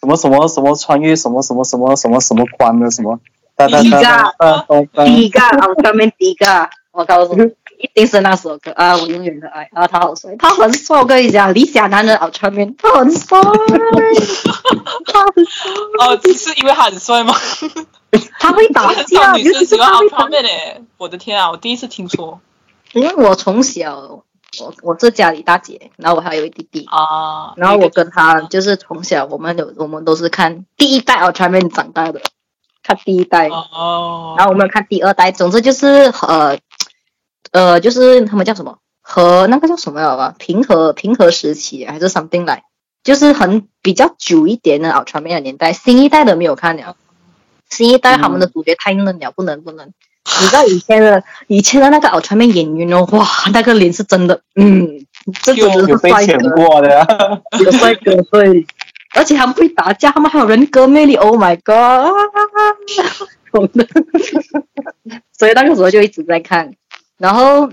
[0.00, 3.18] 什么什么什么穿越什么什么什么什么什么关的什么？
[3.56, 4.34] 第一个，
[5.04, 7.44] 第一个，我上面第一个，我告诉你，
[7.82, 8.96] 一定是那首歌啊！
[8.96, 9.86] 我永远的爱啊！
[9.86, 15.72] 他好帅，他很帅，我跟你讲，理想男人奥特曼，他很帅，他很帅。
[15.98, 17.34] 哦，是因为他很帅吗？
[18.38, 20.82] 他会打架，女生喜欢奥特曼诶！
[20.96, 22.40] 我的天啊，我第一次听说。
[22.92, 24.22] 因为我从小。
[24.60, 32.20] 我我是家里大姐，然后我还有一弟弟啊，然后我跟他就是从小我们有我们都是看第一代奥特曼长大的，
[32.82, 36.58] 看第一代哦，然后我们看第二代，总之就是呃
[37.52, 40.34] 呃就是他们叫什么和那个叫什么啊？
[40.38, 42.64] 平和平和时期还是 something 来，
[43.04, 46.96] 就是很比较久一点的奥特曼的年代，新一代的没有看了，
[47.70, 49.92] 新一代他们的主角太嫩了，不能不能。
[50.40, 55.04] 你知道以前的以前的那个奥特曼演员哦，哇，那个脸是真的，嗯，
[55.42, 56.80] 这真的是帅哥。
[56.80, 58.64] 的，有帅哥对，
[59.16, 62.14] 而且他们会打架，他们还有人格魅力，Oh my god，
[65.36, 66.72] 所以那个时候就一直在看，
[67.22, 67.70] 然后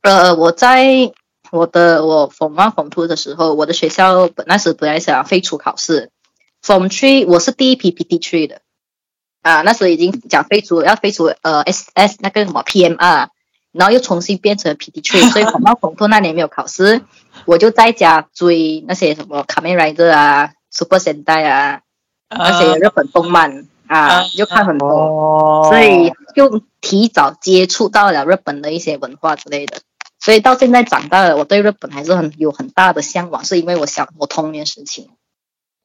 [0.00, 1.12] 呃，我在
[1.50, 6.10] 我的我 Form One Form Two 的时候，我的学校本那时本来想废除考试
[6.64, 8.62] ，Form Three 我是第一批 PT Three 的。
[9.42, 13.28] 啊，那时候已经讲废除要废除呃 S S 那个什么 P M R，
[13.72, 17.02] 然后又重新变成 P T Three， 所以红到红兔那年没有考试，
[17.44, 21.80] 我就在家追那些什么卡梅瑞德啊、Super Sentai 啊，
[22.30, 29.80] 那些日本动漫啊，就看很多，所以就提早接触到了日本的一些文化之类的，
[30.20, 35.10] 所以到现在长大了，我对日本还是很有很大的向往，是因为我想我童年时期，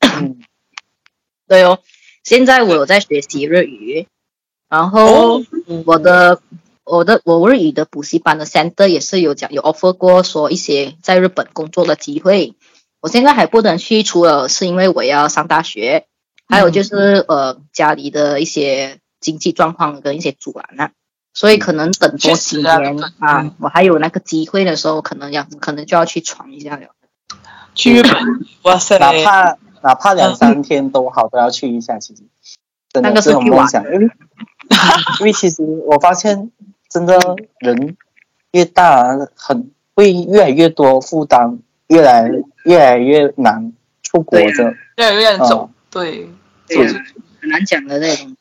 [1.50, 1.80] 对哦。
[2.24, 4.08] 现在我有在学习日语，
[4.70, 5.42] 然后
[5.86, 6.42] 我的
[6.84, 12.54] 我的我日语的补习班的 center 也是有讲有 offer 过说一些在日本工作的机会。
[13.00, 16.08] 我现在还不能去，除了是因为我要上大学，
[16.48, 20.92] 还有就是呃家里的一些经济状况跟一些阻拦啊，
[21.34, 26.88] 所以可能等多几年啊，我还有那个机会的时候，可能要可能就要去闯一下了。
[27.74, 28.14] 去日本，
[28.64, 29.58] 哇塞，哪怕。
[29.82, 32.00] 哪怕两三天都好，都要去一下。
[32.00, 32.24] 其实，
[32.92, 33.84] 真的是种梦想。
[33.86, 34.10] 因为，
[35.20, 36.50] 因为其实我发现，
[36.90, 37.20] 真的
[37.60, 37.96] 人
[38.50, 42.32] 越大，很会越来越多负担，越来
[42.64, 45.70] 越来越难出国的，越来越难走。
[45.96, 46.30] 对，
[46.68, 46.88] 对，
[47.40, 48.36] 很难讲的那种。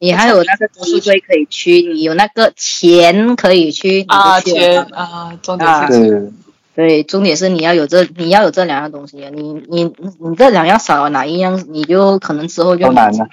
[0.00, 6.30] 你还有那个机会可以去，你有那个钱可以去，啊钱啊，重点是。
[6.74, 9.16] 对，重点是你要有这，你要有这两样东西。
[9.32, 13.28] 你你你这两样少了哪一样，你就可能之后就难了。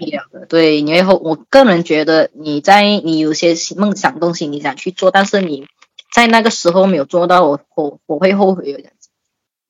[0.47, 5.65] 对，你以后我个人觉得，你在你有些梦想东西你想去做，但是你
[6.13, 8.83] 在那个时候没有做到，我我我会后悔的。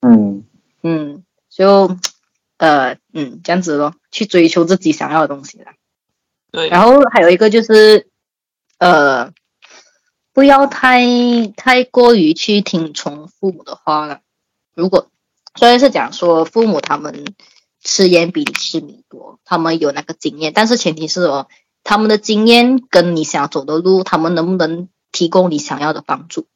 [0.02, 0.44] 嗯
[0.84, 1.98] 嗯，就
[2.62, 5.74] 呃嗯这样子咯，去追求自己想要的东西啦。
[6.52, 6.70] 对。
[6.70, 8.08] 然后还有一个就是
[8.78, 9.34] 呃。
[10.34, 11.06] 不要太
[11.58, 14.22] 太过于去听从父母的话了。
[14.74, 15.10] 如果
[15.56, 17.26] 虽然是讲说父母他们
[17.84, 21.48] 吃盐比你吃米多，他们有那个经验，但是前提是哦，
[21.84, 26.48] 他们的经验跟你想走的路，他们能不能提供你想要的帮助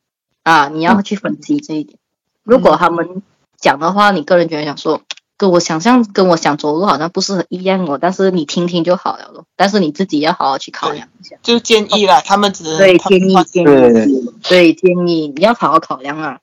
[0.43, 0.69] 啊？
[0.69, 1.99] 你要去分析这一点。
[2.43, 3.23] 如果他们
[3.59, 5.01] 讲的话，你个人觉得想说。
[5.37, 7.97] 跟我想象，跟我想走路好像不是很一样哦。
[8.01, 9.45] 但是你听听就好了咯。
[9.55, 11.35] 但是你自己要好好去考量一下。
[11.43, 16.39] 就建议了，他们只对建议建议对建议你要好好考量啊。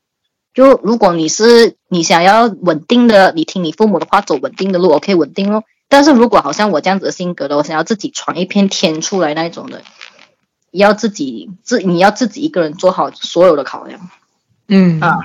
[0.53, 5.65] 就如果你是你想要稳定的，你听你父母的话走稳定的路，OK 稳定哦。
[5.89, 9.83] 但是如果好像我这样子的性格的，我想要自己闯一片天出来那种的，
[10.71, 14.11] 要自己自你要自己一个人做好所有的考量。
[14.69, 15.21] 嗯啊。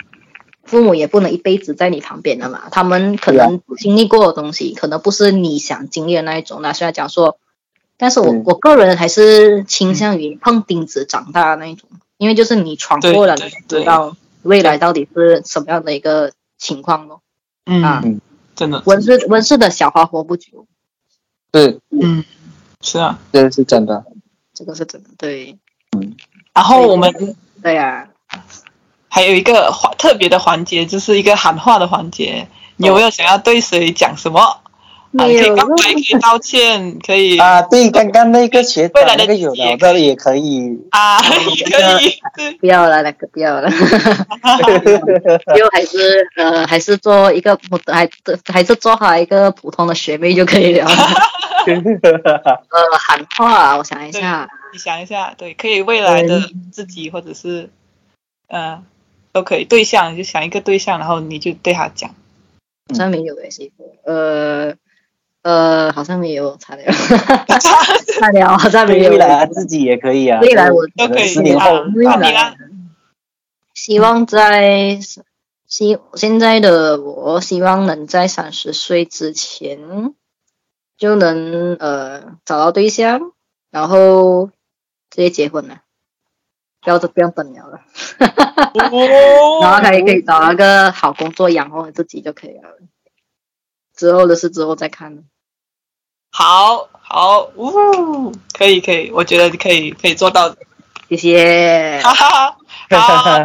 [0.68, 6.61] 父母也不能一辈子在你旁边的嘛，他们可能经历过的东西，可能不是你想经历的那一种。
[6.61, 7.39] 那虽然讲说，
[7.97, 17.22] 但是我我个人还是倾向于碰钉子长大的那一种，因为就是你闯过了，你知道未来到底是什么样的一个情况咯。
[17.65, 18.22] 嗯，
[18.55, 20.68] 真的，温室温室的小花活不久。
[21.49, 22.24] 对，嗯，
[22.82, 24.05] 是啊，这个是真的，
[24.53, 25.57] 这个是真的，对，
[25.97, 26.15] 嗯。
[26.53, 28.09] 然后我们，对呀。
[29.10, 32.47] 还有一个环特别的环节，就是一个喊话的环节。
[32.76, 34.39] 你有没有想要对谁讲什么？
[35.18, 37.62] 啊，可以可以道歉，可以 啊。
[37.62, 41.34] 对，刚刚那个学长那个有聊的也可以啊，可
[42.01, 42.20] 以。
[42.60, 43.70] 不要了，那个不要了。
[43.72, 48.08] 就还是呃，还是做一个普，还
[48.45, 50.86] 还是做好一个普通的学妹就可以了。
[51.66, 54.47] 呃，喊话，我想一下。
[54.74, 56.41] 你想一下，对，可以未来的
[56.72, 57.70] 自己，或者是
[58.49, 58.84] 呃。
[59.32, 62.15] 都可以，对象就想一个对象，然后你就对他讲。
[62.89, 63.95] 好像没有诶，师傅。
[64.05, 64.73] 呃
[65.43, 66.91] 呃，好像没有，差点，
[68.19, 69.11] 差点，好像没有。
[69.11, 70.39] 未来自己也可以啊。
[70.41, 71.28] 未来我都可以。
[71.28, 72.55] 十年后，未来。
[73.73, 74.99] 希望在
[75.67, 80.13] 希现在的我，希望能在三十岁之前
[80.97, 83.32] 就能呃找到对象，
[83.69, 84.47] 然后
[85.09, 85.82] 直接结婚了。
[86.88, 87.82] 不要不要等了，
[89.62, 92.78] 然后他也可以找那个好工作养活自己就可以了。
[93.94, 95.26] 之后的事之后再看。
[96.32, 100.56] 好好，呜，可以可以，我觉得可以可以做到。
[101.10, 102.00] 谢谢。
[102.04, 102.56] 好，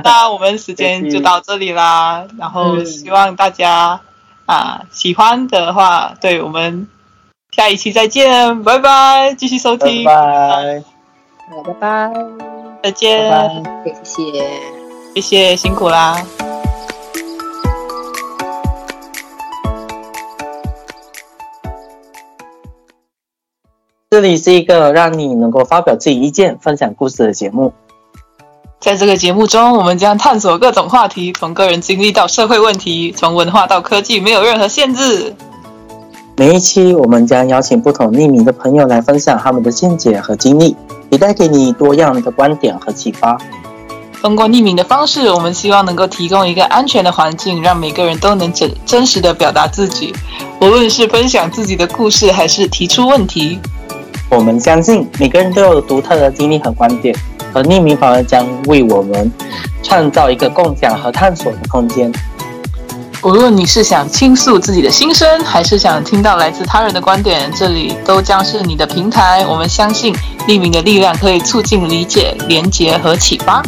[0.05, 2.27] 那我们时间就到这里啦。
[2.39, 4.01] 然后希望大家
[4.47, 6.89] 啊喜欢的话，对我们
[7.51, 10.85] 下一期再见，拜拜，继续收听，拜拜，
[11.51, 12.62] 好，拜拜。
[12.83, 14.33] 再见，谢谢，
[15.15, 16.21] 谢谢，辛苦啦。
[24.11, 27.73] 这里是一个让你能够发表自己意见、分享故事的节目。
[28.81, 35.33] 在这个节目中，我们将探索各种话题，从个人经历到社会问题，从文化到科技，没有任何限制。
[36.43, 40.75] 每一期，我们将邀请不同匿名的朋友来分享他们的见解和经历。
[41.09, 43.39] 也带给你多样的观点和启发。
[44.21, 50.13] 通过匿名的方式，我们希望能够提供一个安全的环境，让每个人都能真真实的表达自己，
[50.61, 53.61] 无论是分享自己的故事，还是提出问题。
[54.29, 57.15] 我们相信每个人都有独特的经历和观点，
[57.53, 59.31] 而匿名反而将为我们
[59.81, 62.13] 创造一个共享和探索的空间。
[63.25, 69.47] 无论你是想倾诉自己的心声，还是想听到来自他人的观点，这里都将是你的平台。
[69.47, 70.13] 我们相信
[70.49, 73.63] 匿名的力量可以促进理解、连结和启发。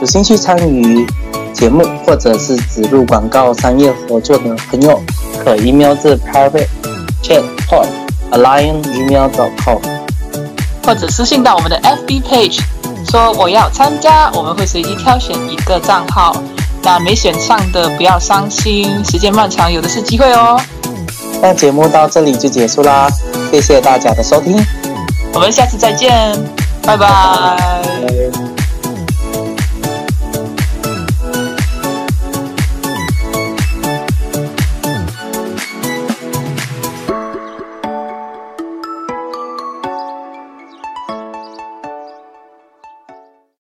[0.00, 1.06] 有兴趣参与
[1.52, 5.00] 节目或者是植入广告、商业合作的朋友，
[5.44, 6.66] 可 email 至 private
[7.22, 7.86] chat pod
[8.32, 9.80] alliance email dot com，
[10.84, 12.58] 或者私信到我们的 FB page，
[13.08, 16.42] 说我要参加，我们会随机挑选一个账号。
[16.86, 20.56] 那没选上的不要伤心，时间漫长，有的是机会哦。
[21.42, 23.08] 那节目到这里就结束啦，
[23.50, 24.56] 谢谢大家的收听，
[25.34, 26.32] 我们下次再见，
[26.82, 28.45] 拜拜。